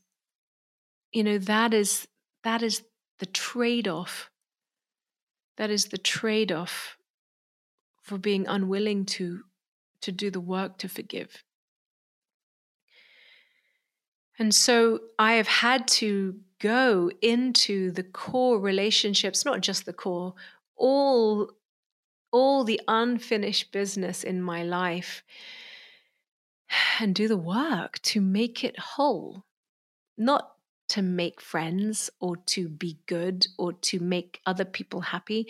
you 1.11 1.23
know 1.23 1.37
that 1.37 1.73
is 1.73 2.07
that 2.43 2.61
is 2.61 2.83
the 3.19 3.25
trade-off. 3.25 4.29
That 5.57 5.69
is 5.69 5.85
the 5.85 5.97
trade-off 5.97 6.97
for 8.01 8.17
being 8.17 8.45
unwilling 8.47 9.05
to 9.05 9.43
to 10.01 10.11
do 10.11 10.29
the 10.29 10.39
work 10.39 10.77
to 10.79 10.87
forgive. 10.87 11.43
And 14.39 14.53
so 14.53 14.99
I 15.17 15.33
have 15.33 15.47
had 15.47 15.87
to 15.87 16.35
go 16.59 17.09
into 17.21 17.91
the 17.91 18.03
core 18.03 18.59
relationships, 18.59 19.45
not 19.45 19.61
just 19.61 19.85
the 19.85 19.93
core, 19.93 20.35
all 20.75 21.51
all 22.37 22.63
the 22.63 22.79
unfinished 22.87 23.71
business 23.71 24.23
in 24.23 24.41
my 24.41 24.63
life 24.63 25.23
and 26.99 27.15
do 27.15 27.27
the 27.27 27.37
work 27.37 27.99
to 28.03 28.21
make 28.21 28.63
it 28.63 28.77
whole. 28.77 29.43
Not 30.17 30.51
to 30.89 31.01
make 31.01 31.41
friends 31.41 32.09
or 32.19 32.37
to 32.37 32.69
be 32.69 32.99
good 33.07 33.47
or 33.57 33.73
to 33.73 33.99
make 33.99 34.39
other 34.45 34.65
people 34.65 35.01
happy, 35.01 35.47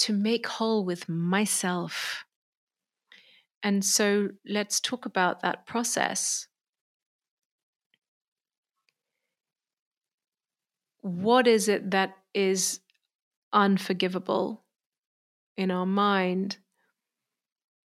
to 0.00 0.12
make 0.12 0.46
whole 0.46 0.84
with 0.84 1.08
myself. 1.08 2.24
And 3.62 3.84
so 3.84 4.30
let's 4.46 4.80
talk 4.80 5.06
about 5.06 5.40
that 5.40 5.66
process. 5.66 6.48
what 11.02 11.48
is 11.48 11.68
it 11.68 11.90
that 11.90 12.16
is 12.32 12.80
unforgivable 13.52 14.61
in 15.56 15.70
our 15.70 15.86
mind? 15.86 16.58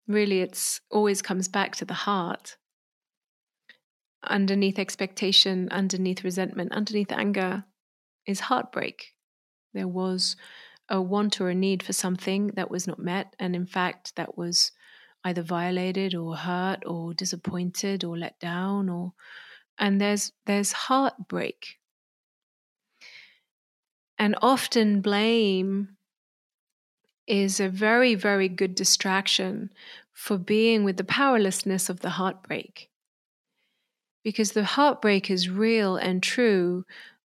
Really, 0.07 0.41
it's 0.41 0.81
always 0.91 1.23
comes 1.23 1.49
back 1.49 1.77
to 1.77 1.85
the 1.85 1.95
heart. 1.95 2.57
Underneath 4.25 4.79
expectation, 4.79 5.69
underneath 5.71 6.25
resentment, 6.25 6.73
underneath 6.73 7.13
anger 7.13 7.65
is 8.27 8.41
heartbreak. 8.41 9.15
There 9.75 9.89
was 9.89 10.37
a 10.89 11.03
want 11.03 11.41
or 11.41 11.51
a 11.51 11.55
need 11.55 11.83
for 11.83 11.93
something 11.93 12.49
that 12.49 12.71
was 12.71 12.87
not 12.87 12.99
met, 12.99 13.35
and 13.39 13.57
in 13.57 13.67
fact, 13.67 14.17
that 14.17 14.39
was 14.39 14.73
either 15.25 15.43
violated 15.43 16.15
or 16.15 16.37
hurt 16.37 16.85
or 16.87 17.15
disappointed 17.15 18.05
or 18.05 18.19
let 18.19 18.39
down 18.41 18.89
or 18.89 19.15
and 19.79 20.01
there's 20.01 20.33
there's 20.47 20.73
heartbreak 20.73 21.79
and 24.19 24.37
often 24.43 25.01
blame 25.01 25.96
is 27.27 27.61
a 27.61 27.69
very, 27.69 28.15
very 28.15 28.49
good 28.49 28.75
distraction 28.75 29.71
for 30.13 30.39
being 30.39 30.85
with 30.85 30.97
the 30.97 31.05
powerlessness 31.05 31.89
of 31.89 32.01
the 32.01 32.11
heartbreak. 32.11 32.91
Because 34.23 34.53
the 34.53 34.65
heartbreak 34.65 35.31
is 35.31 35.49
real 35.49 35.97
and 35.97 36.23
true. 36.23 36.85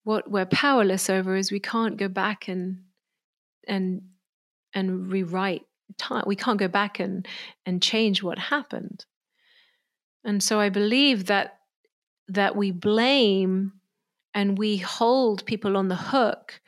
What 0.04 0.30
we're 0.30 0.46
powerless 0.46 1.10
over 1.10 1.36
is 1.36 1.50
we 1.50 1.60
can't 1.60 1.96
go 1.96 2.08
back 2.08 2.48
and 2.48 2.82
and 3.66 4.02
and 4.72 5.10
rewrite 5.10 5.66
time. 5.98 6.24
We 6.26 6.36
can't 6.36 6.58
go 6.58 6.68
back 6.68 7.00
and 7.00 7.26
and 7.66 7.82
change 7.82 8.22
what 8.22 8.38
happened. 8.38 9.04
And 10.24 10.42
so 10.42 10.60
I 10.60 10.68
believe 10.68 11.26
that 11.26 11.58
that 12.28 12.56
we 12.56 12.70
blame 12.70 13.72
and 14.34 14.58
we 14.58 14.76
hold 14.76 15.46
people 15.46 15.76
on 15.76 15.88
the 15.88 15.96
hook 15.96 16.60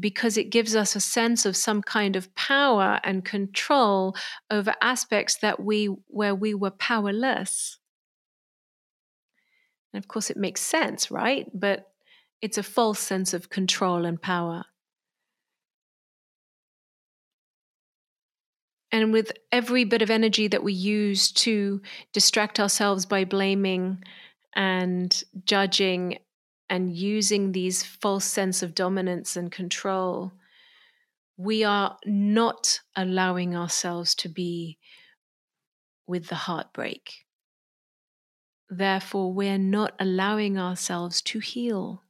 because 0.00 0.36
it 0.36 0.50
gives 0.50 0.76
us 0.76 0.94
a 0.94 1.00
sense 1.00 1.46
of 1.46 1.56
some 1.56 1.82
kind 1.82 2.16
of 2.16 2.34
power 2.34 3.00
and 3.04 3.24
control 3.24 4.14
over 4.50 4.74
aspects 4.82 5.36
that 5.38 5.60
we 5.62 5.86
where 6.08 6.34
we 6.34 6.54
were 6.54 6.70
powerless. 6.70 7.78
And 9.92 10.02
of 10.02 10.08
course 10.08 10.30
it 10.30 10.36
makes 10.36 10.60
sense 10.60 11.10
right? 11.10 11.46
But 11.54 11.90
it's 12.40 12.58
a 12.58 12.62
false 12.62 13.00
sense 13.00 13.34
of 13.34 13.50
control 13.50 14.04
and 14.04 14.20
power. 14.20 14.64
And 18.90 19.12
with 19.12 19.32
every 19.52 19.84
bit 19.84 20.02
of 20.02 20.10
energy 20.10 20.48
that 20.48 20.62
we 20.62 20.72
use 20.72 21.30
to 21.32 21.82
distract 22.12 22.58
ourselves 22.58 23.04
by 23.04 23.24
blaming 23.24 24.02
and 24.54 25.22
judging 25.44 26.18
and 26.70 26.92
using 26.96 27.52
these 27.52 27.82
false 27.82 28.24
sense 28.24 28.62
of 28.62 28.74
dominance 28.74 29.36
and 29.36 29.50
control, 29.50 30.32
we 31.36 31.64
are 31.64 31.98
not 32.04 32.80
allowing 32.96 33.56
ourselves 33.56 34.14
to 34.16 34.28
be 34.28 34.78
with 36.06 36.26
the 36.28 36.34
heartbreak. 36.34 37.26
Therefore, 38.70 39.32
we're 39.32 39.58
not 39.58 39.94
allowing 39.98 40.58
ourselves 40.58 41.20
to 41.22 41.38
heal. 41.38 42.04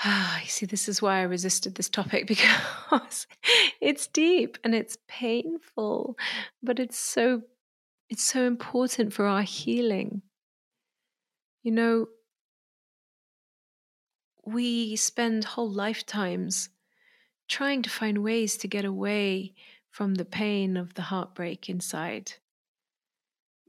you 0.42 0.48
see, 0.48 0.66
this 0.66 0.88
is 0.88 1.02
why 1.02 1.18
I 1.18 1.22
resisted 1.22 1.74
this 1.74 1.88
topic 1.88 2.26
because 2.26 3.26
it's 3.80 4.06
deep 4.06 4.58
and 4.64 4.74
it's 4.74 4.96
painful, 5.08 6.16
but 6.62 6.78
it's 6.78 6.98
so 6.98 7.42
it's 8.08 8.24
so 8.24 8.44
important 8.44 9.12
for 9.12 9.26
our 9.26 9.42
healing. 9.42 10.22
You 11.62 11.72
know, 11.72 12.06
we 14.44 14.96
spend 14.96 15.44
whole 15.44 15.70
lifetimes 15.70 16.70
trying 17.48 17.82
to 17.82 17.90
find 17.90 18.18
ways 18.18 18.56
to 18.56 18.68
get 18.68 18.84
away 18.84 19.54
from 19.90 20.14
the 20.14 20.24
pain 20.24 20.76
of 20.76 20.94
the 20.94 21.02
heartbreak 21.02 21.68
inside. 21.68 22.32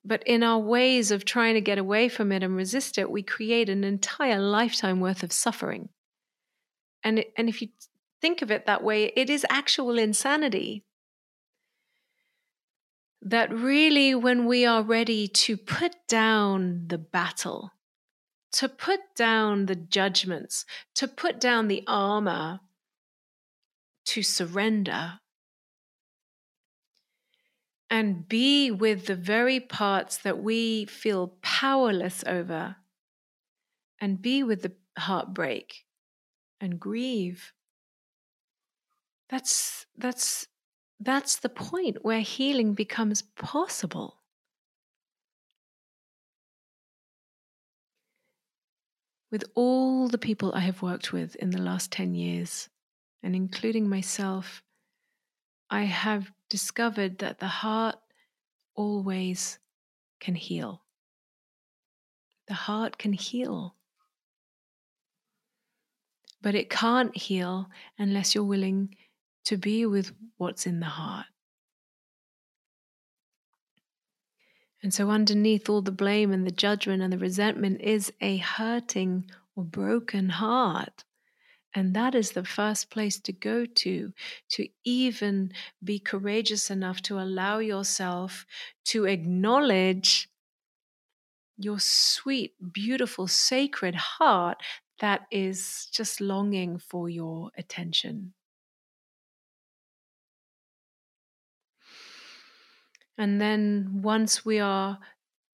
But 0.03 0.23
in 0.25 0.41
our 0.41 0.59
ways 0.59 1.11
of 1.11 1.25
trying 1.25 1.53
to 1.53 1.61
get 1.61 1.77
away 1.77 2.09
from 2.09 2.31
it 2.31 2.41
and 2.41 2.55
resist 2.55 2.97
it, 2.97 3.11
we 3.11 3.21
create 3.21 3.69
an 3.69 3.83
entire 3.83 4.39
lifetime 4.39 4.99
worth 4.99 5.21
of 5.21 5.31
suffering. 5.31 5.89
And, 7.03 7.25
and 7.37 7.49
if 7.49 7.61
you 7.61 7.69
think 8.21 8.41
of 8.41 8.51
it 8.51 8.65
that 8.65 8.83
way, 8.83 9.11
it 9.15 9.29
is 9.29 9.45
actual 9.49 9.97
insanity. 9.97 10.85
That 13.21 13.53
really, 13.53 14.15
when 14.15 14.45
we 14.45 14.65
are 14.65 14.81
ready 14.81 15.27
to 15.27 15.55
put 15.55 15.95
down 16.07 16.85
the 16.87 16.97
battle, 16.97 17.71
to 18.53 18.67
put 18.67 18.99
down 19.15 19.67
the 19.67 19.75
judgments, 19.75 20.65
to 20.95 21.07
put 21.07 21.39
down 21.39 21.67
the 21.67 21.83
armor, 21.87 22.61
to 24.05 24.23
surrender, 24.23 25.19
and 27.91 28.27
be 28.27 28.71
with 28.71 29.05
the 29.05 29.15
very 29.15 29.59
parts 29.59 30.17
that 30.17 30.41
we 30.41 30.85
feel 30.85 31.35
powerless 31.41 32.23
over, 32.25 32.77
and 33.99 34.21
be 34.21 34.41
with 34.41 34.63
the 34.63 34.71
heartbreak 34.97 35.85
and 36.61 36.79
grieve. 36.79 37.53
That's 39.29 39.85
that's 39.97 40.47
that's 40.99 41.37
the 41.37 41.49
point 41.49 41.97
where 42.03 42.21
healing 42.21 42.73
becomes 42.73 43.23
possible. 43.35 44.19
With 49.31 49.45
all 49.55 50.07
the 50.09 50.17
people 50.17 50.53
I 50.53 50.59
have 50.59 50.81
worked 50.81 51.13
with 51.13 51.35
in 51.37 51.51
the 51.51 51.61
last 51.61 51.91
10 51.91 52.13
years, 52.13 52.69
and 53.23 53.35
including 53.35 53.87
myself, 53.87 54.61
I 55.69 55.83
have 55.83 56.31
discovered 56.49 57.19
that 57.19 57.39
the 57.39 57.47
heart 57.47 57.95
always 58.75 59.57
can 60.19 60.35
heal. 60.35 60.83
The 62.47 62.53
heart 62.53 62.97
can 62.97 63.13
heal. 63.13 63.75
But 66.41 66.55
it 66.55 66.69
can't 66.69 67.15
heal 67.15 67.69
unless 67.97 68.33
you're 68.33 68.43
willing 68.43 68.95
to 69.45 69.57
be 69.57 69.85
with 69.85 70.11
what's 70.37 70.65
in 70.65 70.79
the 70.79 70.87
heart. 70.87 71.27
And 74.83 74.93
so, 74.93 75.11
underneath 75.11 75.69
all 75.69 75.81
the 75.81 75.91
blame 75.91 76.31
and 76.31 76.45
the 76.45 76.51
judgment 76.51 77.03
and 77.03 77.13
the 77.13 77.17
resentment 77.17 77.81
is 77.81 78.11
a 78.19 78.37
hurting 78.37 79.29
or 79.55 79.63
broken 79.63 80.29
heart. 80.29 81.03
And 81.73 81.93
that 81.93 82.15
is 82.15 82.31
the 82.31 82.43
first 82.43 82.89
place 82.89 83.19
to 83.21 83.31
go 83.31 83.65
to, 83.65 84.11
to 84.49 84.67
even 84.83 85.53
be 85.83 85.99
courageous 85.99 86.69
enough 86.69 87.01
to 87.03 87.19
allow 87.19 87.59
yourself 87.59 88.45
to 88.85 89.05
acknowledge 89.05 90.27
your 91.57 91.79
sweet, 91.79 92.55
beautiful, 92.73 93.27
sacred 93.27 93.95
heart 93.95 94.57
that 95.01 95.21
is 95.31 95.87
just 95.91 96.21
longing 96.21 96.77
for 96.77 97.09
your 97.09 97.49
attention. 97.57 98.33
And 103.17 103.41
then 103.41 104.01
once 104.01 104.45
we 104.45 104.59
are 104.59 104.99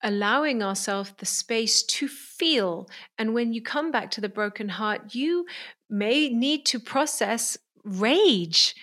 allowing 0.03 0.61
ourselves 0.61 1.13
the 1.17 1.25
space 1.25 1.83
to 1.83 2.07
feel, 2.07 2.89
and 3.17 3.33
when 3.33 3.51
you 3.53 3.61
come 3.61 3.89
back 3.89 4.11
to 4.11 4.21
the 4.21 4.29
broken 4.29 4.69
heart, 4.69 5.15
you 5.15 5.45
may 5.89 6.29
need 6.29 6.65
to 6.67 6.79
process 6.79 7.57
rage, 7.83 8.75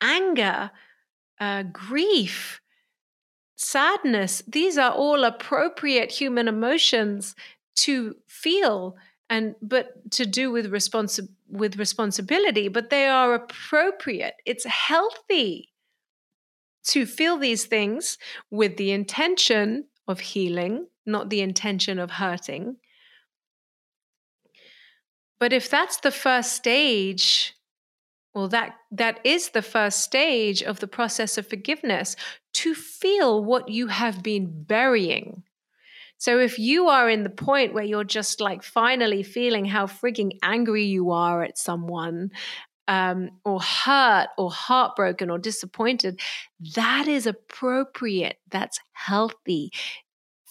anger, 0.00 0.70
uh, 1.40 1.64
grief, 1.64 2.60
sadness. 3.56 4.42
These 4.46 4.78
are 4.78 4.92
all 4.92 5.24
appropriate 5.24 6.12
human 6.12 6.48
emotions 6.48 7.34
to 7.76 8.16
feel 8.26 8.96
and 9.28 9.54
but 9.60 10.10
to 10.10 10.24
do 10.24 10.50
with 10.50 10.70
responsi- 10.70 11.28
with 11.48 11.78
responsibility 11.78 12.68
but 12.68 12.90
they 12.90 13.06
are 13.06 13.34
appropriate 13.34 14.34
it's 14.44 14.64
healthy 14.64 15.72
to 16.86 17.04
feel 17.04 17.36
these 17.36 17.66
things 17.66 18.16
with 18.50 18.76
the 18.76 18.92
intention 18.92 19.86
of 20.08 20.20
healing, 20.20 20.86
not 21.04 21.30
the 21.30 21.40
intention 21.40 21.98
of 21.98 22.12
hurting. 22.12 22.76
But 25.38 25.52
if 25.52 25.68
that's 25.68 25.98
the 25.98 26.12
first 26.12 26.52
stage, 26.52 27.54
well, 28.34 28.48
that, 28.48 28.76
that 28.90 29.20
is 29.24 29.50
the 29.50 29.62
first 29.62 30.00
stage 30.00 30.62
of 30.62 30.80
the 30.80 30.86
process 30.86 31.36
of 31.36 31.46
forgiveness 31.46 32.16
to 32.54 32.74
feel 32.74 33.44
what 33.44 33.68
you 33.68 33.88
have 33.88 34.22
been 34.22 34.62
burying. 34.62 35.42
So 36.18 36.38
if 36.38 36.58
you 36.58 36.88
are 36.88 37.08
in 37.08 37.22
the 37.22 37.30
point 37.30 37.74
where 37.74 37.84
you're 37.84 38.04
just 38.04 38.40
like 38.40 38.62
finally 38.62 39.22
feeling 39.22 39.64
how 39.64 39.86
frigging 39.86 40.38
angry 40.42 40.84
you 40.84 41.10
are 41.10 41.42
at 41.42 41.58
someone 41.58 42.30
um, 42.88 43.30
or 43.44 43.60
hurt 43.60 44.28
or 44.38 44.50
heartbroken 44.50 45.30
or 45.30 45.38
disappointed, 45.38 46.20
that 46.74 47.06
is 47.08 47.26
appropriate. 47.26 48.38
That's 48.50 48.80
healthy. 48.92 49.70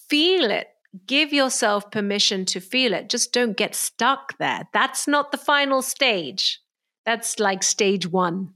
Feel 0.09 0.51
it. 0.51 0.67
Give 1.07 1.33
yourself 1.33 1.91
permission 1.91 2.45
to 2.45 2.59
feel 2.59 2.93
it. 2.93 3.09
Just 3.09 3.33
don't 3.33 3.57
get 3.57 3.75
stuck 3.75 4.37
there. 4.37 4.69
That's 4.71 5.07
not 5.07 5.31
the 5.31 5.37
final 5.37 5.81
stage. 5.81 6.61
That's 7.05 7.39
like 7.39 7.63
stage 7.63 8.07
one. 8.07 8.53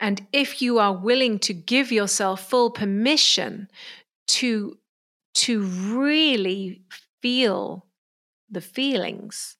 And 0.00 0.26
if 0.32 0.62
you 0.62 0.78
are 0.78 0.96
willing 0.96 1.38
to 1.40 1.54
give 1.54 1.92
yourself 1.92 2.48
full 2.48 2.70
permission 2.70 3.68
to, 4.28 4.78
to 5.34 5.62
really 5.62 6.82
feel 7.20 7.86
the 8.50 8.60
feelings, 8.60 9.56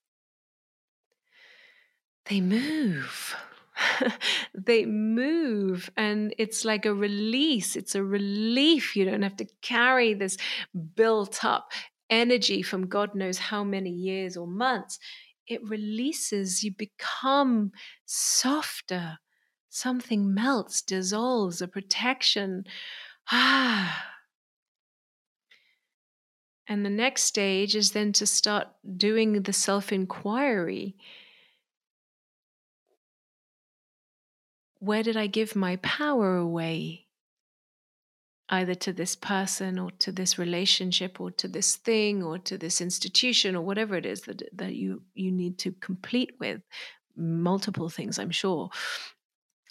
they 2.27 2.41
move. 2.41 3.37
they 4.55 4.85
move 4.85 5.91
and 5.97 6.35
it's 6.39 6.65
like 6.65 6.87
a 6.87 6.95
release. 6.95 7.77
It's 7.77 7.95
a 7.95 8.03
relief. 8.03 8.95
You 8.97 9.05
don't 9.05 9.23
have 9.23 9.37
to 9.37 9.47
carry 9.63 10.15
this 10.15 10.37
built 10.95 11.45
up 11.45 11.71
energy 12.11 12.61
from 12.63 12.89
God 12.89 13.15
knows 13.15 13.39
how 13.39 13.65
many 13.65 13.91
years 13.91 14.37
or 14.37 14.47
months. 14.47 14.99
It 15.47 15.61
releases, 15.69 16.63
you 16.63 16.73
become 16.73 17.73
softer. 18.07 19.19
Something 19.73 20.35
melts, 20.35 20.83
dissolves, 20.83 21.63
a 21.63 21.69
protection. 21.69 22.65
Ah, 23.31 24.05
and 26.69 26.85
the 26.85 26.91
next 26.91 27.23
stage 27.23 27.77
is 27.77 27.93
then 27.93 28.13
to 28.15 28.27
start 28.27 28.67
doing 28.97 29.45
the 29.45 29.53
self 29.53 29.93
inquiry. 29.93 30.97
Where 34.81 35.05
did 35.05 35.17
I 35.17 35.29
give 35.29 35.55
my 35.55 35.77
power 35.77 36.37
away? 36.37 37.07
Either 38.49 38.75
to 38.75 38.93
this 38.93 39.15
person 39.15 39.79
or 39.79 39.93
to 40.01 40.11
this 40.11 40.37
relationship 40.37 41.21
or 41.21 41.31
to 41.31 41.47
this 41.47 41.77
thing 41.77 42.25
or 42.25 42.39
to 42.39 42.59
this 42.59 42.81
institution 42.81 43.55
or 43.55 43.63
whatever 43.63 43.95
it 43.95 44.05
is 44.05 44.23
that, 44.23 44.43
that 44.53 44.75
you, 44.75 45.03
you 45.15 45.31
need 45.31 45.59
to 45.59 45.71
complete 45.81 46.33
with. 46.41 46.61
Multiple 47.15 47.89
things, 47.89 48.19
I'm 48.19 48.33
sure. 48.33 48.71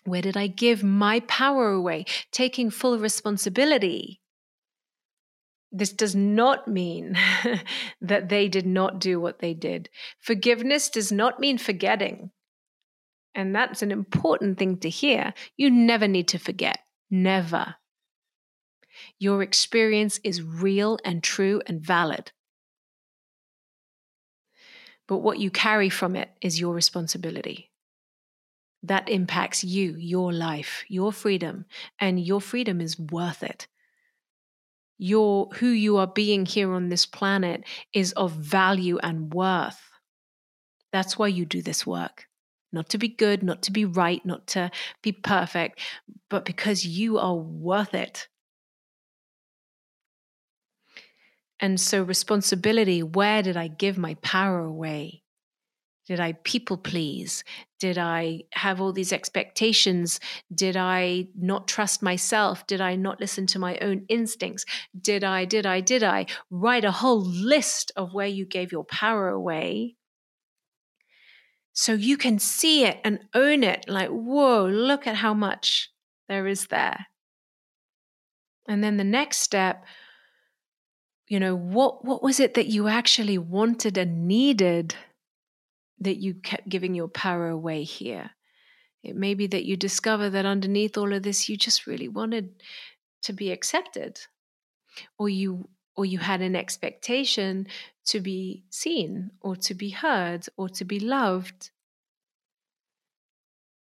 Where 0.05 0.21
did 0.21 0.37
I 0.37 0.47
give 0.47 0.83
my 0.83 1.19
power 1.21 1.69
away? 1.71 2.05
Taking 2.31 2.69
full 2.69 2.97
responsibility 2.97 4.21
this 5.71 5.93
does 5.93 6.15
not 6.15 6.67
mean 6.67 7.17
that 8.01 8.29
they 8.29 8.47
did 8.47 8.65
not 8.65 8.99
do 8.99 9.19
what 9.19 9.39
they 9.39 9.53
did. 9.53 9.89
Forgiveness 10.19 10.89
does 10.89 11.11
not 11.11 11.39
mean 11.39 11.57
forgetting. 11.57 12.31
And 13.35 13.55
that's 13.55 13.81
an 13.81 13.91
important 13.91 14.57
thing 14.57 14.77
to 14.77 14.89
hear. 14.89 15.33
You 15.55 15.69
never 15.69 16.07
need 16.07 16.27
to 16.29 16.39
forget. 16.39 16.79
Never. 17.11 17.75
Your 19.19 19.43
experience 19.43 20.19
is 20.23 20.41
real 20.41 20.97
and 21.05 21.23
true 21.23 21.61
and 21.67 21.79
valid. 21.79 22.31
But 25.07 25.19
what 25.19 25.39
you 25.39 25.51
carry 25.51 25.89
from 25.89 26.15
it 26.15 26.31
is 26.41 26.59
your 26.59 26.73
responsibility. 26.73 27.68
That 28.83 29.09
impacts 29.09 29.63
you, 29.63 29.95
your 29.97 30.31
life, 30.31 30.85
your 30.87 31.11
freedom, 31.11 31.65
and 31.99 32.19
your 32.19 32.39
freedom 32.39 32.79
is 32.79 32.97
worth 32.97 33.43
it 33.43 33.67
your 34.99 35.47
who 35.55 35.67
you 35.67 35.97
are 35.97 36.07
being 36.07 36.45
here 36.45 36.73
on 36.73 36.89
this 36.89 37.05
planet 37.05 37.63
is 37.93 38.11
of 38.11 38.33
value 38.33 38.99
and 39.01 39.33
worth. 39.33 39.79
That's 40.91 41.17
why 41.17 41.27
you 41.27 41.45
do 41.45 41.61
this 41.61 41.87
work. 41.87 42.27
Not 42.71 42.89
to 42.89 42.99
be 42.99 43.07
good, 43.07 43.41
not 43.41 43.63
to 43.63 43.71
be 43.71 43.85
right, 43.85 44.23
not 44.25 44.45
to 44.47 44.69
be 45.01 45.11
perfect, 45.11 45.79
but 46.29 46.45
because 46.45 46.85
you 46.85 47.17
are 47.17 47.35
worth 47.35 47.95
it. 47.95 48.27
And 51.59 51.79
so, 51.79 52.03
responsibility 52.03 53.01
where 53.01 53.41
did 53.41 53.57
I 53.57 53.67
give 53.67 53.97
my 53.97 54.15
power 54.15 54.59
away? 54.59 55.23
Did 56.09 56.19
I 56.19 56.31
people 56.43 56.77
please? 56.77 57.43
Did 57.79 57.99
I 57.99 58.45
have 58.53 58.81
all 58.81 58.91
these 58.91 59.13
expectations? 59.13 60.19
Did 60.51 60.75
I 60.75 61.27
not 61.37 61.67
trust 61.67 62.01
myself? 62.01 62.65
Did 62.65 62.81
I 62.81 62.95
not 62.95 63.19
listen 63.19 63.45
to 63.45 63.59
my 63.59 63.77
own 63.77 64.05
instincts? 64.09 64.65
Did 64.99 65.23
I, 65.23 65.45
did 65.45 65.67
I, 65.67 65.81
did 65.81 66.01
I 66.01 66.25
write 66.49 66.83
a 66.83 66.93
whole 66.93 67.21
list 67.21 67.91
of 67.95 68.11
where 68.11 68.25
you 68.25 68.47
gave 68.47 68.71
your 68.71 68.85
power 68.85 69.29
away? 69.29 69.97
So 71.73 71.93
you 71.93 72.17
can 72.17 72.39
see 72.39 72.85
it 72.85 72.99
and 73.03 73.19
own 73.35 73.61
it 73.61 73.85
like, 73.87 74.09
whoa, 74.09 74.65
look 74.65 75.05
at 75.05 75.17
how 75.17 75.35
much 75.35 75.91
there 76.27 76.47
is 76.47 76.69
there. 76.69 77.05
And 78.67 78.83
then 78.83 78.97
the 78.97 79.03
next 79.03 79.41
step, 79.41 79.85
you 81.27 81.39
know, 81.39 81.55
what, 81.55 82.03
what 82.03 82.23
was 82.23 82.39
it 82.39 82.55
that 82.55 82.65
you 82.65 82.87
actually 82.87 83.37
wanted 83.37 83.95
and 83.95 84.27
needed? 84.27 84.95
That 85.99 86.17
you 86.17 86.33
kept 86.33 86.69
giving 86.69 86.95
your 86.95 87.07
power 87.07 87.49
away 87.49 87.83
here. 87.83 88.31
It 89.03 89.15
may 89.15 89.33
be 89.33 89.47
that 89.47 89.65
you 89.65 89.77
discover 89.77 90.29
that 90.29 90.45
underneath 90.45 90.97
all 90.97 91.13
of 91.13 91.23
this, 91.23 91.47
you 91.47 91.57
just 91.57 91.87
really 91.87 92.07
wanted 92.07 92.63
to 93.23 93.33
be 93.33 93.51
accepted, 93.51 94.19
or 95.17 95.29
you 95.29 95.69
or 95.95 96.05
you 96.05 96.19
had 96.19 96.41
an 96.41 96.55
expectation 96.55 97.67
to 98.05 98.21
be 98.21 98.63
seen, 98.69 99.31
or 99.41 99.55
to 99.57 99.73
be 99.73 99.89
heard, 99.89 100.45
or 100.55 100.69
to 100.69 100.85
be 100.85 100.99
loved. 100.99 101.71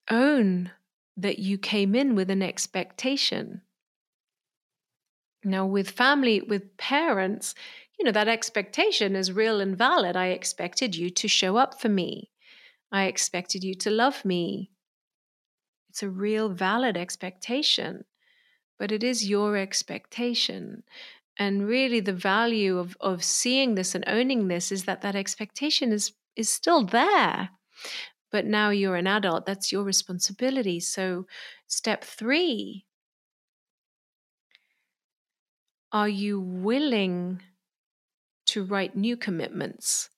Own 0.09 0.70
that 1.16 1.40
you 1.40 1.59
came 1.59 1.96
in 1.96 2.14
with 2.14 2.30
an 2.30 2.42
expectation. 2.42 3.62
Now, 5.42 5.66
with 5.66 5.90
family, 5.90 6.40
with 6.40 6.76
parents, 6.76 7.54
you 7.99 8.05
know, 8.05 8.12
that 8.12 8.28
expectation 8.28 9.16
is 9.16 9.32
real 9.32 9.61
and 9.61 9.76
valid. 9.76 10.16
I 10.16 10.28
expected 10.28 10.94
you 10.94 11.11
to 11.11 11.28
show 11.28 11.57
up 11.57 11.80
for 11.80 11.88
me. 11.88 12.30
I 12.92 13.05
expected 13.05 13.64
you 13.64 13.74
to 13.76 13.90
love 13.90 14.24
me. 14.24 14.70
It's 15.88 16.03
a 16.03 16.11
real 16.11 16.49
valid 16.51 16.97
expectation, 16.97 18.05
but 18.78 18.92
it 18.92 19.03
is 19.03 19.28
your 19.28 19.57
expectation. 19.57 20.82
And 21.38 21.66
really, 21.66 22.01
the 22.01 22.12
value 22.12 22.78
of, 22.78 22.97
of 23.01 23.24
seeing 23.24 23.74
this 23.74 23.94
and 23.94 24.05
owning 24.07 24.49
this 24.49 24.70
is 24.70 24.84
that 24.84 25.03
that 25.03 25.16
expectation 25.16 25.92
is, 25.92 26.12
is 26.34 26.49
still 26.49 26.84
there. 26.84 27.51
But 28.30 28.44
now 28.44 28.70
you're 28.70 28.97
an 28.97 29.07
adult, 29.07 29.47
that's 29.47 29.72
your 29.72 29.84
responsibility. 29.84 30.80
So, 30.80 31.26
step 31.66 32.05
three 32.05 32.84
are 35.92 36.09
you 36.09 36.40
willing 36.40 37.40
to 38.57 38.64
write 38.64 38.96
new 38.96 39.18
commitments? 39.18 40.09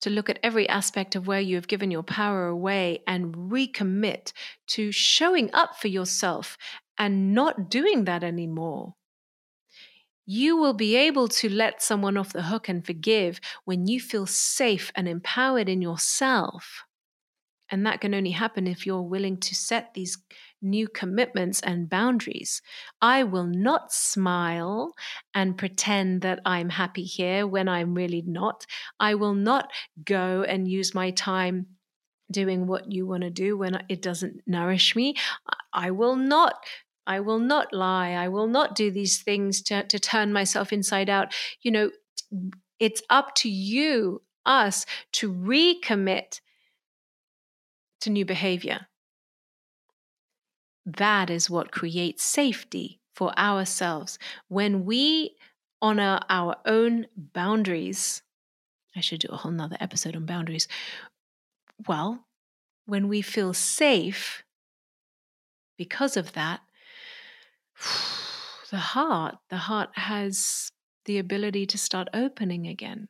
To 0.00 0.10
look 0.10 0.28
at 0.28 0.40
every 0.42 0.68
aspect 0.68 1.14
of 1.14 1.28
where 1.28 1.40
you 1.40 1.54
have 1.54 1.68
given 1.68 1.92
your 1.92 2.02
power 2.02 2.48
away 2.48 3.04
and 3.06 3.32
recommit 3.34 4.32
to 4.70 4.90
showing 4.90 5.50
up 5.54 5.76
for 5.76 5.86
yourself 5.86 6.58
and 6.98 7.32
not 7.32 7.70
doing 7.70 8.04
that 8.04 8.24
anymore 8.24 8.94
you 10.26 10.56
will 10.56 10.72
be 10.72 10.96
able 10.96 11.28
to 11.28 11.48
let 11.48 11.80
someone 11.80 12.16
off 12.16 12.32
the 12.32 12.42
hook 12.42 12.68
and 12.68 12.84
forgive 12.84 13.40
when 13.64 13.86
you 13.86 14.00
feel 14.00 14.26
safe 14.26 14.90
and 14.96 15.06
empowered 15.06 15.68
in 15.68 15.80
yourself. 15.80 16.82
And 17.70 17.86
that 17.86 18.00
can 18.00 18.12
only 18.12 18.32
happen 18.32 18.66
if 18.66 18.84
you're 18.84 19.02
willing 19.02 19.38
to 19.38 19.54
set 19.54 19.94
these 19.94 20.18
new 20.62 20.88
commitments 20.88 21.60
and 21.60 21.88
boundaries. 21.88 22.62
I 23.00 23.22
will 23.22 23.46
not 23.46 23.92
smile 23.92 24.94
and 25.34 25.58
pretend 25.58 26.22
that 26.22 26.40
I'm 26.44 26.70
happy 26.70 27.04
here 27.04 27.46
when 27.46 27.68
I'm 27.68 27.94
really 27.94 28.22
not. 28.26 28.66
I 28.98 29.14
will 29.14 29.34
not 29.34 29.70
go 30.04 30.42
and 30.42 30.68
use 30.68 30.94
my 30.94 31.10
time 31.10 31.66
doing 32.30 32.66
what 32.66 32.90
you 32.90 33.06
want 33.06 33.22
to 33.22 33.30
do 33.30 33.56
when 33.56 33.82
it 33.88 34.02
doesn't 34.02 34.42
nourish 34.46 34.96
me. 34.96 35.14
I 35.72 35.90
will 35.90 36.16
not 36.16 36.56
I 37.06 37.20
will 37.20 37.38
not 37.38 37.72
lie. 37.72 38.10
I 38.10 38.28
will 38.28 38.48
not 38.48 38.74
do 38.74 38.90
these 38.90 39.22
things 39.22 39.62
to, 39.62 39.84
to 39.84 39.98
turn 39.98 40.32
myself 40.32 40.72
inside 40.72 41.08
out. 41.08 41.32
You 41.62 41.70
know, 41.70 41.90
it's 42.80 43.00
up 43.08 43.34
to 43.36 43.48
you, 43.48 44.22
us, 44.44 44.86
to 45.12 45.32
recommit 45.32 46.40
to 48.00 48.10
new 48.10 48.24
behavior. 48.24 48.88
That 50.86 51.30
is 51.30 51.50
what 51.50 51.72
creates 51.72 52.22
safety 52.22 53.00
for 53.12 53.36
ourselves. 53.36 54.20
When 54.46 54.84
we 54.84 55.36
honor 55.82 56.20
our 56.30 56.56
own 56.64 57.06
boundaries, 57.16 58.22
I 58.94 59.00
should 59.00 59.20
do 59.20 59.28
a 59.30 59.36
whole 59.36 59.50
nother 59.50 59.76
episode 59.80 60.14
on 60.14 60.26
boundaries. 60.26 60.68
Well, 61.88 62.24
when 62.86 63.08
we 63.08 63.20
feel 63.20 63.52
safe 63.52 64.44
because 65.76 66.16
of 66.16 66.32
that, 66.34 66.60
the 68.70 68.78
heart, 68.78 69.38
the 69.50 69.56
heart 69.56 69.90
has 69.94 70.70
the 71.04 71.18
ability 71.18 71.66
to 71.66 71.78
start 71.78 72.08
opening 72.14 72.66
again. 72.68 73.08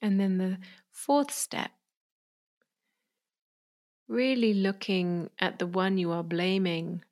And 0.00 0.18
then 0.20 0.38
the 0.38 0.58
fourth 0.90 1.32
step, 1.32 1.70
really 4.08 4.54
looking 4.54 5.30
at 5.38 5.58
the 5.58 5.66
one 5.66 5.98
you 5.98 6.12
are 6.12 6.22
blaming 6.22 7.02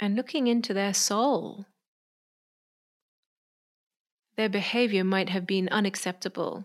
and 0.00 0.16
looking 0.16 0.46
into 0.46 0.74
their 0.74 0.94
soul. 0.94 1.66
Their 4.36 4.48
behavior 4.48 5.04
might 5.04 5.28
have 5.28 5.46
been 5.46 5.68
unacceptable. 5.68 6.64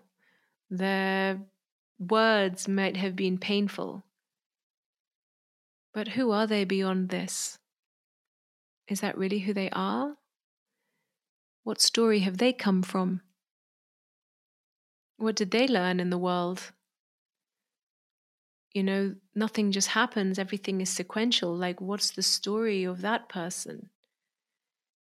Their 0.69 1.41
words 1.99 2.67
might 2.67 2.97
have 2.97 3.15
been 3.15 3.38
painful. 3.38 4.03
But 5.93 6.09
who 6.09 6.31
are 6.31 6.47
they 6.47 6.63
beyond 6.63 7.09
this? 7.09 7.59
Is 8.88 9.01
that 9.01 9.17
really 9.17 9.39
who 9.39 9.53
they 9.53 9.69
are? 9.71 10.15
What 11.63 11.81
story 11.81 12.19
have 12.19 12.38
they 12.38 12.53
come 12.53 12.81
from? 12.81 13.21
What 15.17 15.35
did 15.35 15.51
they 15.51 15.67
learn 15.67 15.99
in 15.99 16.09
the 16.09 16.17
world? 16.17 16.71
You 18.74 18.84
know, 18.84 19.15
nothing 19.34 19.72
just 19.72 19.89
happens, 19.89 20.38
everything 20.38 20.82
is 20.82 20.89
sequential. 20.89 21.55
Like, 21.55 21.82
what's 21.82 22.11
the 22.11 22.22
story 22.22 22.84
of 22.84 23.01
that 23.01 23.30
person? 23.30 23.89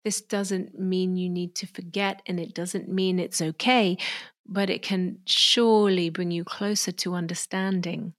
This 0.04 0.22
doesn't 0.22 0.78
mean 0.78 1.16
you 1.16 1.30
need 1.30 1.56
to 1.56 1.68
forget, 1.68 2.22
and 2.28 2.40
it 2.40 2.54
doesn't 2.54 2.90
mean 2.90 3.20
it's 3.20 3.42
okay, 3.42 3.98
but 4.46 4.70
it 4.70 4.82
can 4.82 5.20
surely 5.26 6.10
bring 6.10 6.30
you 6.30 6.44
closer 6.44 6.92
to 6.92 7.14
understanding 7.14 8.14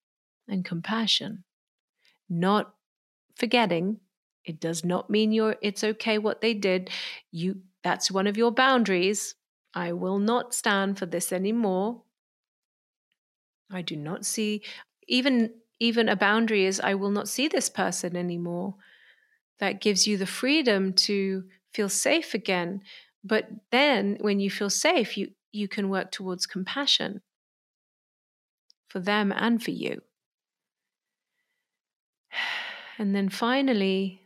and 0.48 0.64
compassion. 0.64 1.44
Not 2.28 2.74
forgetting. 3.36 4.00
It 4.44 4.60
does 4.60 4.84
not 4.84 5.10
mean 5.10 5.32
you're 5.32 5.56
it's 5.62 5.84
okay 5.84 6.18
what 6.18 6.40
they 6.40 6.54
did. 6.54 6.90
You 7.30 7.62
that's 7.82 8.10
one 8.10 8.26
of 8.26 8.36
your 8.36 8.50
boundaries. 8.52 9.34
I 9.74 9.92
will 9.92 10.18
not 10.18 10.54
stand 10.54 10.98
for 10.98 11.06
this 11.06 11.32
anymore. 11.32 12.02
I 13.70 13.82
do 13.82 13.96
not 13.96 14.24
see 14.24 14.62
even 15.08 15.54
even 15.80 16.08
a 16.08 16.16
boundary 16.16 16.64
is 16.64 16.80
I 16.80 16.94
will 16.94 17.10
not 17.10 17.28
see 17.28 17.48
this 17.48 17.68
person 17.68 18.16
anymore. 18.16 18.76
That 19.58 19.80
gives 19.80 20.06
you 20.06 20.16
the 20.16 20.26
freedom 20.26 20.92
to 20.94 21.44
feel 21.72 21.88
safe 21.88 22.34
again. 22.34 22.82
But 23.22 23.48
then 23.70 24.18
when 24.20 24.40
you 24.40 24.50
feel 24.50 24.70
safe, 24.70 25.16
you 25.16 25.32
you 25.52 25.68
can 25.68 25.88
work 25.88 26.10
towards 26.10 26.46
compassion 26.46 27.22
for 28.88 29.00
them 29.00 29.32
and 29.32 29.62
for 29.62 29.70
you. 29.70 30.02
And 32.96 33.12
then 33.12 33.28
finally, 33.28 34.22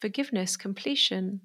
forgiveness, 0.00 0.56
completion. 0.56 1.40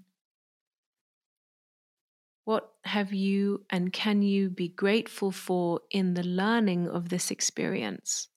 What 2.49 2.71
have 2.83 3.13
you 3.13 3.63
and 3.69 3.93
can 3.93 4.23
you 4.23 4.49
be 4.49 4.69
grateful 4.69 5.31
for 5.31 5.81
in 5.91 6.15
the 6.15 6.23
learning 6.23 6.87
of 6.87 7.09
this 7.09 7.29
experience? 7.29 8.27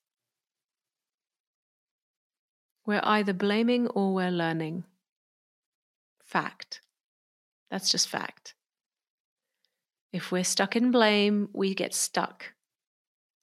We're 2.84 3.00
either 3.04 3.32
blaming 3.32 3.86
or 3.86 4.12
we're 4.12 4.30
learning. 4.30 4.84
Fact. 6.22 6.82
That's 7.70 7.88
just 7.88 8.06
fact. 8.06 8.54
If 10.12 10.30
we're 10.30 10.44
stuck 10.44 10.76
in 10.76 10.90
blame, 10.90 11.48
we 11.54 11.74
get 11.74 11.94
stuck 11.94 12.52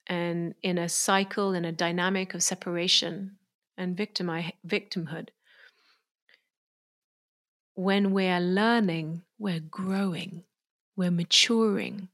and 0.06 0.54
in 0.62 0.78
a 0.78 0.88
cycle, 0.88 1.56
in 1.56 1.66
a 1.66 1.72
dynamic 1.72 2.36
of 2.36 2.44
separation 2.44 3.38
and 3.76 3.98
victimhood. 3.98 5.30
When 7.74 8.12
we're 8.12 8.40
learning, 8.40 9.24
we're 9.40 9.62
growing, 9.62 10.44
we're 11.00 11.10
maturing. 11.10 12.10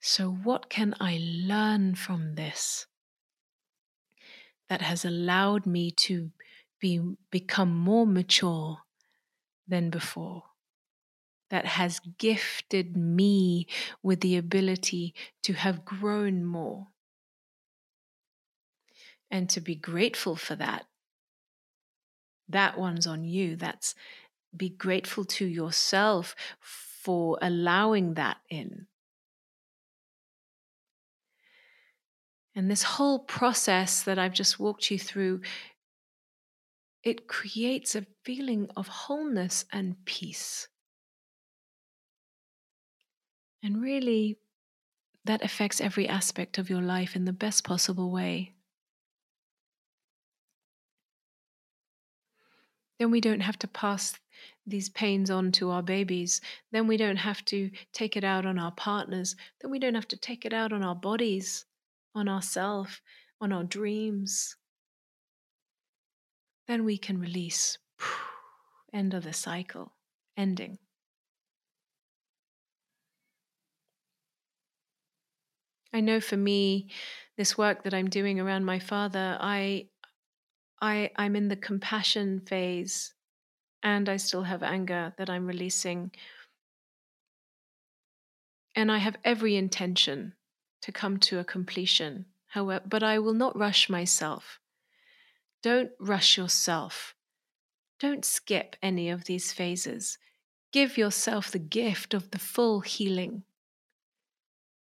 So, 0.00 0.30
what 0.30 0.70
can 0.70 0.94
I 1.00 1.18
learn 1.20 1.96
from 1.96 2.36
this 2.36 2.86
that 4.68 4.80
has 4.82 5.04
allowed 5.04 5.66
me 5.66 5.90
to 5.90 6.30
be, 6.80 7.00
become 7.32 7.76
more 7.76 8.06
mature 8.06 8.78
than 9.66 9.90
before? 9.90 10.44
that 11.50 11.66
has 11.66 12.00
gifted 12.18 12.96
me 12.96 13.66
with 14.02 14.22
the 14.22 14.36
ability 14.36 15.14
to 15.42 15.52
have 15.52 15.84
grown 15.84 16.42
more 16.44 16.88
and 19.30 19.48
to 19.50 19.60
be 19.60 19.76
grateful 19.76 20.34
for 20.34 20.56
that. 20.56 20.86
That 22.48 22.76
one's 22.76 23.06
on 23.06 23.22
you. 23.22 23.54
That's 23.54 23.94
be 24.56 24.68
grateful 24.68 25.24
to 25.24 25.44
yourself 25.44 26.34
for 27.04 27.38
allowing 27.42 28.14
that 28.14 28.38
in. 28.48 28.86
And 32.56 32.70
this 32.70 32.82
whole 32.82 33.18
process 33.18 34.02
that 34.04 34.18
I've 34.18 34.32
just 34.32 34.58
walked 34.58 34.90
you 34.90 34.98
through, 34.98 35.42
it 37.02 37.28
creates 37.28 37.94
a 37.94 38.06
feeling 38.24 38.70
of 38.74 38.88
wholeness 38.88 39.66
and 39.70 40.02
peace. 40.06 40.68
And 43.62 43.82
really, 43.82 44.38
that 45.26 45.42
affects 45.42 45.80
every 45.80 46.08
aspect 46.08 46.56
of 46.56 46.70
your 46.70 46.82
life 46.82 47.16
in 47.16 47.26
the 47.26 47.32
best 47.32 47.64
possible 47.64 48.10
way. 48.10 48.54
Then 52.98 53.10
we 53.10 53.20
don't 53.20 53.40
have 53.40 53.58
to 53.58 53.68
pass 53.68 54.18
these 54.66 54.88
pains 54.88 55.30
onto 55.30 55.70
our 55.70 55.82
babies. 55.82 56.40
Then 56.72 56.86
we 56.86 56.96
don't 56.96 57.16
have 57.16 57.44
to 57.46 57.70
take 57.92 58.16
it 58.16 58.24
out 58.24 58.46
on 58.46 58.58
our 58.58 58.72
partners. 58.72 59.36
Then 59.60 59.70
we 59.70 59.78
don't 59.78 59.94
have 59.94 60.08
to 60.08 60.16
take 60.16 60.44
it 60.44 60.52
out 60.52 60.72
on 60.72 60.82
our 60.82 60.94
bodies, 60.94 61.66
on 62.14 62.28
ourselves, 62.28 63.00
on 63.40 63.52
our 63.52 63.64
dreams. 63.64 64.56
Then 66.66 66.84
we 66.84 66.96
can 66.96 67.18
release. 67.20 67.78
End 68.92 69.12
of 69.12 69.24
the 69.24 69.32
cycle, 69.32 69.92
ending. 70.36 70.78
I 75.92 76.00
know 76.00 76.20
for 76.20 76.36
me, 76.36 76.88
this 77.36 77.56
work 77.56 77.84
that 77.84 77.94
I'm 77.94 78.10
doing 78.10 78.40
around 78.40 78.64
my 78.64 78.78
father, 78.78 79.36
I, 79.40 79.88
I, 80.80 81.10
I'm 81.16 81.36
in 81.36 81.48
the 81.48 81.56
compassion 81.56 82.40
phase, 82.40 83.13
and 83.84 84.08
I 84.08 84.16
still 84.16 84.44
have 84.44 84.62
anger 84.62 85.12
that 85.18 85.28
I'm 85.28 85.46
releasing. 85.46 86.10
And 88.74 88.90
I 88.90 88.98
have 88.98 89.18
every 89.22 89.56
intention 89.56 90.32
to 90.80 90.90
come 90.90 91.18
to 91.18 91.38
a 91.38 91.44
completion. 91.44 92.24
However, 92.48 92.82
but 92.86 93.02
I 93.02 93.18
will 93.18 93.34
not 93.34 93.56
rush 93.56 93.90
myself. 93.90 94.58
Don't 95.62 95.90
rush 96.00 96.38
yourself. 96.38 97.14
Don't 98.00 98.24
skip 98.24 98.76
any 98.82 99.10
of 99.10 99.24
these 99.24 99.52
phases. 99.52 100.18
Give 100.72 100.96
yourself 100.96 101.50
the 101.50 101.58
gift 101.58 102.14
of 102.14 102.30
the 102.30 102.38
full 102.38 102.80
healing 102.80 103.44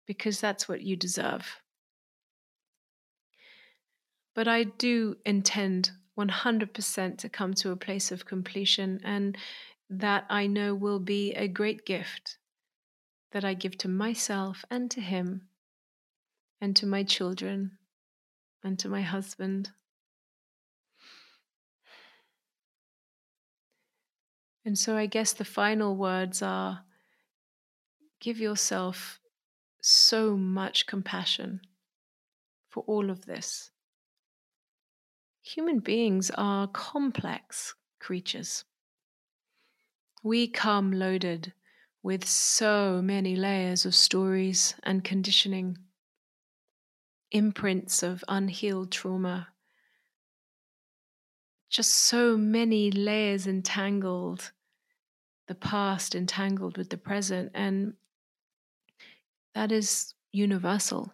because 0.06 0.40
that's 0.40 0.68
what 0.68 0.82
you 0.82 0.96
deserve. 0.96 1.62
But 4.34 4.48
I 4.48 4.64
do 4.64 5.18
intend 5.26 5.92
100% 6.18 7.18
to 7.18 7.30
come 7.30 7.54
to 7.54 7.72
a 7.72 7.76
place 7.76 8.12
of 8.12 8.26
completion, 8.26 9.00
and 9.04 9.38
that 9.90 10.26
I 10.30 10.48
know 10.48 10.74
will 10.74 11.00
be 11.00 11.32
a 11.34 11.48
great 11.48 11.86
gift 11.86 12.38
that 13.32 13.46
I 13.46 13.54
give 13.54 13.78
to 13.80 13.88
myself 13.88 14.66
and 14.70 14.90
to 14.92 15.02
Him, 15.02 15.48
and 16.60 16.76
to 16.76 16.86
my 16.86 17.04
children, 17.04 17.78
and 18.64 18.80
to 18.80 18.90
my 18.90 19.02
husband. 19.02 19.72
And 24.66 24.78
so 24.78 24.98
I 24.98 25.06
guess 25.06 25.32
the 25.32 25.46
final 25.46 25.96
words 25.96 26.42
are 26.42 26.84
give 28.20 28.40
yourself 28.40 29.20
so 29.82 30.36
much 30.36 30.88
compassion 30.88 31.62
for 32.68 32.84
all 32.88 33.10
of 33.10 33.26
this. 33.26 33.72
Human 35.56 35.80
beings 35.80 36.30
are 36.32 36.68
complex 36.68 37.74
creatures. 38.00 38.66
We 40.22 40.50
come 40.50 40.92
loaded 40.92 41.54
with 42.04 42.28
so 42.28 43.02
many 43.02 43.34
layers 43.38 43.86
of 43.86 43.96
stories 43.96 44.76
and 44.84 45.06
conditioning, 45.06 45.78
imprints 47.32 48.04
of 48.04 48.26
unhealed 48.28 48.92
trauma, 48.92 49.48
just 51.70 51.96
so 51.96 52.36
many 52.36 52.92
layers 52.92 53.48
entangled, 53.48 54.52
the 55.48 55.56
past 55.56 56.14
entangled 56.14 56.78
with 56.78 56.90
the 56.90 56.98
present. 56.98 57.54
And 57.54 57.94
that 59.56 59.72
is 59.72 60.14
universal, 60.34 61.14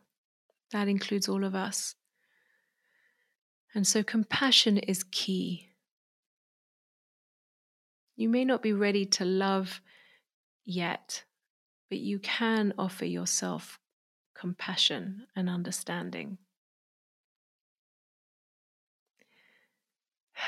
that 0.71 0.88
includes 0.88 1.29
all 1.29 1.43
of 1.43 1.53
us. 1.53 1.93
And 3.76 3.88
so 3.88 4.03
compassion 4.03 4.78
is 4.78 5.03
key. 5.03 5.69
You 8.15 8.30
may 8.30 8.45
not 8.45 8.61
be 8.61 8.74
ready 8.74 9.05
to 9.05 9.26
love 9.26 9.82
yet, 10.63 11.24
but 11.89 11.99
you 11.99 12.19
can 12.19 12.74
offer 12.78 13.05
yourself 13.05 13.80
compassion 14.36 15.28
and 15.36 15.49
understanding. 15.49 16.38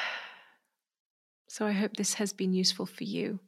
So 1.47 1.65
I 1.65 1.71
hope 1.71 1.95
this 1.95 2.15
has 2.15 2.33
been 2.33 2.51
useful 2.51 2.85
for 2.85 3.05
you. 3.05 3.39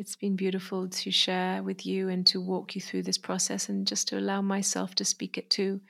It's 0.00 0.16
been 0.16 0.34
beautiful 0.34 0.88
to 0.88 1.10
share 1.12 1.62
with 1.62 1.86
you 1.86 2.08
and 2.08 2.26
to 2.26 2.40
walk 2.40 2.74
you 2.74 2.80
through 2.80 3.04
this 3.04 3.18
process 3.18 3.68
and 3.68 3.86
just 3.86 4.08
to 4.08 4.18
allow 4.18 4.42
myself 4.42 4.96
to 4.96 5.04
speak 5.04 5.38
it 5.38 5.48
too. 5.48 5.80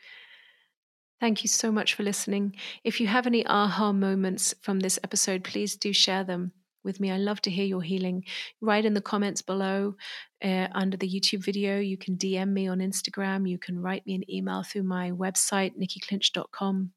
Thank 1.20 1.44
you 1.44 1.48
so 1.48 1.70
much 1.70 1.94
for 1.94 2.02
listening. 2.02 2.56
If 2.82 2.98
you 2.98 3.06
have 3.06 3.26
any 3.26 3.46
aha 3.46 3.92
moments 3.92 4.54
from 4.62 4.80
this 4.80 4.98
episode, 5.04 5.44
please 5.44 5.76
do 5.76 5.92
share 5.92 6.24
them 6.24 6.52
with 6.82 6.98
me. 6.98 7.10
I 7.10 7.18
love 7.18 7.42
to 7.42 7.50
hear 7.50 7.66
your 7.66 7.82
healing. 7.82 8.24
Write 8.62 8.86
in 8.86 8.94
the 8.94 9.02
comments 9.02 9.42
below 9.42 9.96
uh, 10.42 10.68
under 10.72 10.96
the 10.96 11.08
YouTube 11.08 11.44
video. 11.44 11.78
You 11.78 11.98
can 11.98 12.16
DM 12.16 12.48
me 12.48 12.68
on 12.68 12.78
Instagram. 12.78 13.46
You 13.46 13.58
can 13.58 13.82
write 13.82 14.06
me 14.06 14.14
an 14.14 14.30
email 14.30 14.62
through 14.62 14.84
my 14.84 15.10
website, 15.10 15.78
nikkiclinch.com. 15.78 16.92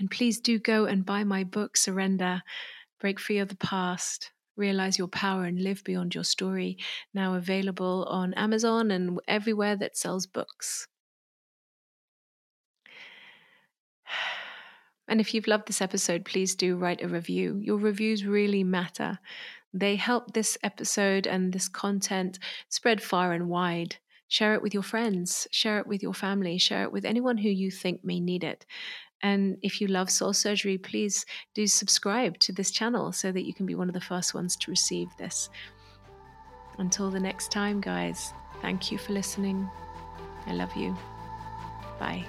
And 0.00 0.10
please 0.10 0.40
do 0.40 0.58
go 0.58 0.86
and 0.86 1.06
buy 1.06 1.22
my 1.22 1.44
book, 1.44 1.76
Surrender 1.76 2.42
Break 3.00 3.20
Free 3.20 3.38
of 3.38 3.48
the 3.48 3.56
Past. 3.56 4.32
Realize 4.56 4.98
Your 4.98 5.08
Power 5.08 5.44
and 5.44 5.60
Live 5.60 5.82
Beyond 5.84 6.14
Your 6.14 6.24
Story, 6.24 6.78
now 7.12 7.34
available 7.34 8.06
on 8.08 8.34
Amazon 8.34 8.92
and 8.92 9.20
everywhere 9.26 9.74
that 9.76 9.96
sells 9.96 10.26
books. 10.26 10.86
And 15.06 15.20
if 15.20 15.34
you've 15.34 15.46
loved 15.46 15.66
this 15.66 15.82
episode, 15.82 16.24
please 16.24 16.54
do 16.54 16.76
write 16.76 17.02
a 17.02 17.08
review. 17.08 17.58
Your 17.62 17.76
reviews 17.76 18.24
really 18.24 18.64
matter. 18.64 19.18
They 19.72 19.96
help 19.96 20.32
this 20.32 20.56
episode 20.62 21.26
and 21.26 21.52
this 21.52 21.68
content 21.68 22.38
spread 22.68 23.02
far 23.02 23.32
and 23.32 23.48
wide. 23.48 23.96
Share 24.28 24.54
it 24.54 24.62
with 24.62 24.72
your 24.72 24.82
friends, 24.82 25.46
share 25.50 25.78
it 25.78 25.86
with 25.86 26.02
your 26.02 26.14
family, 26.14 26.58
share 26.58 26.84
it 26.84 26.92
with 26.92 27.04
anyone 27.04 27.36
who 27.36 27.48
you 27.50 27.70
think 27.70 28.04
may 28.04 28.20
need 28.20 28.42
it. 28.42 28.64
And 29.22 29.58
if 29.62 29.80
you 29.80 29.86
love 29.86 30.10
soul 30.10 30.32
surgery, 30.32 30.78
please 30.78 31.24
do 31.54 31.66
subscribe 31.66 32.38
to 32.40 32.52
this 32.52 32.70
channel 32.70 33.12
so 33.12 33.32
that 33.32 33.46
you 33.46 33.54
can 33.54 33.66
be 33.66 33.74
one 33.74 33.88
of 33.88 33.94
the 33.94 34.00
first 34.00 34.34
ones 34.34 34.56
to 34.56 34.70
receive 34.70 35.08
this. 35.18 35.50
Until 36.78 37.10
the 37.10 37.20
next 37.20 37.50
time, 37.50 37.80
guys, 37.80 38.32
thank 38.60 38.90
you 38.90 38.98
for 38.98 39.12
listening. 39.12 39.68
I 40.46 40.52
love 40.52 40.74
you. 40.76 40.96
Bye. 41.98 42.24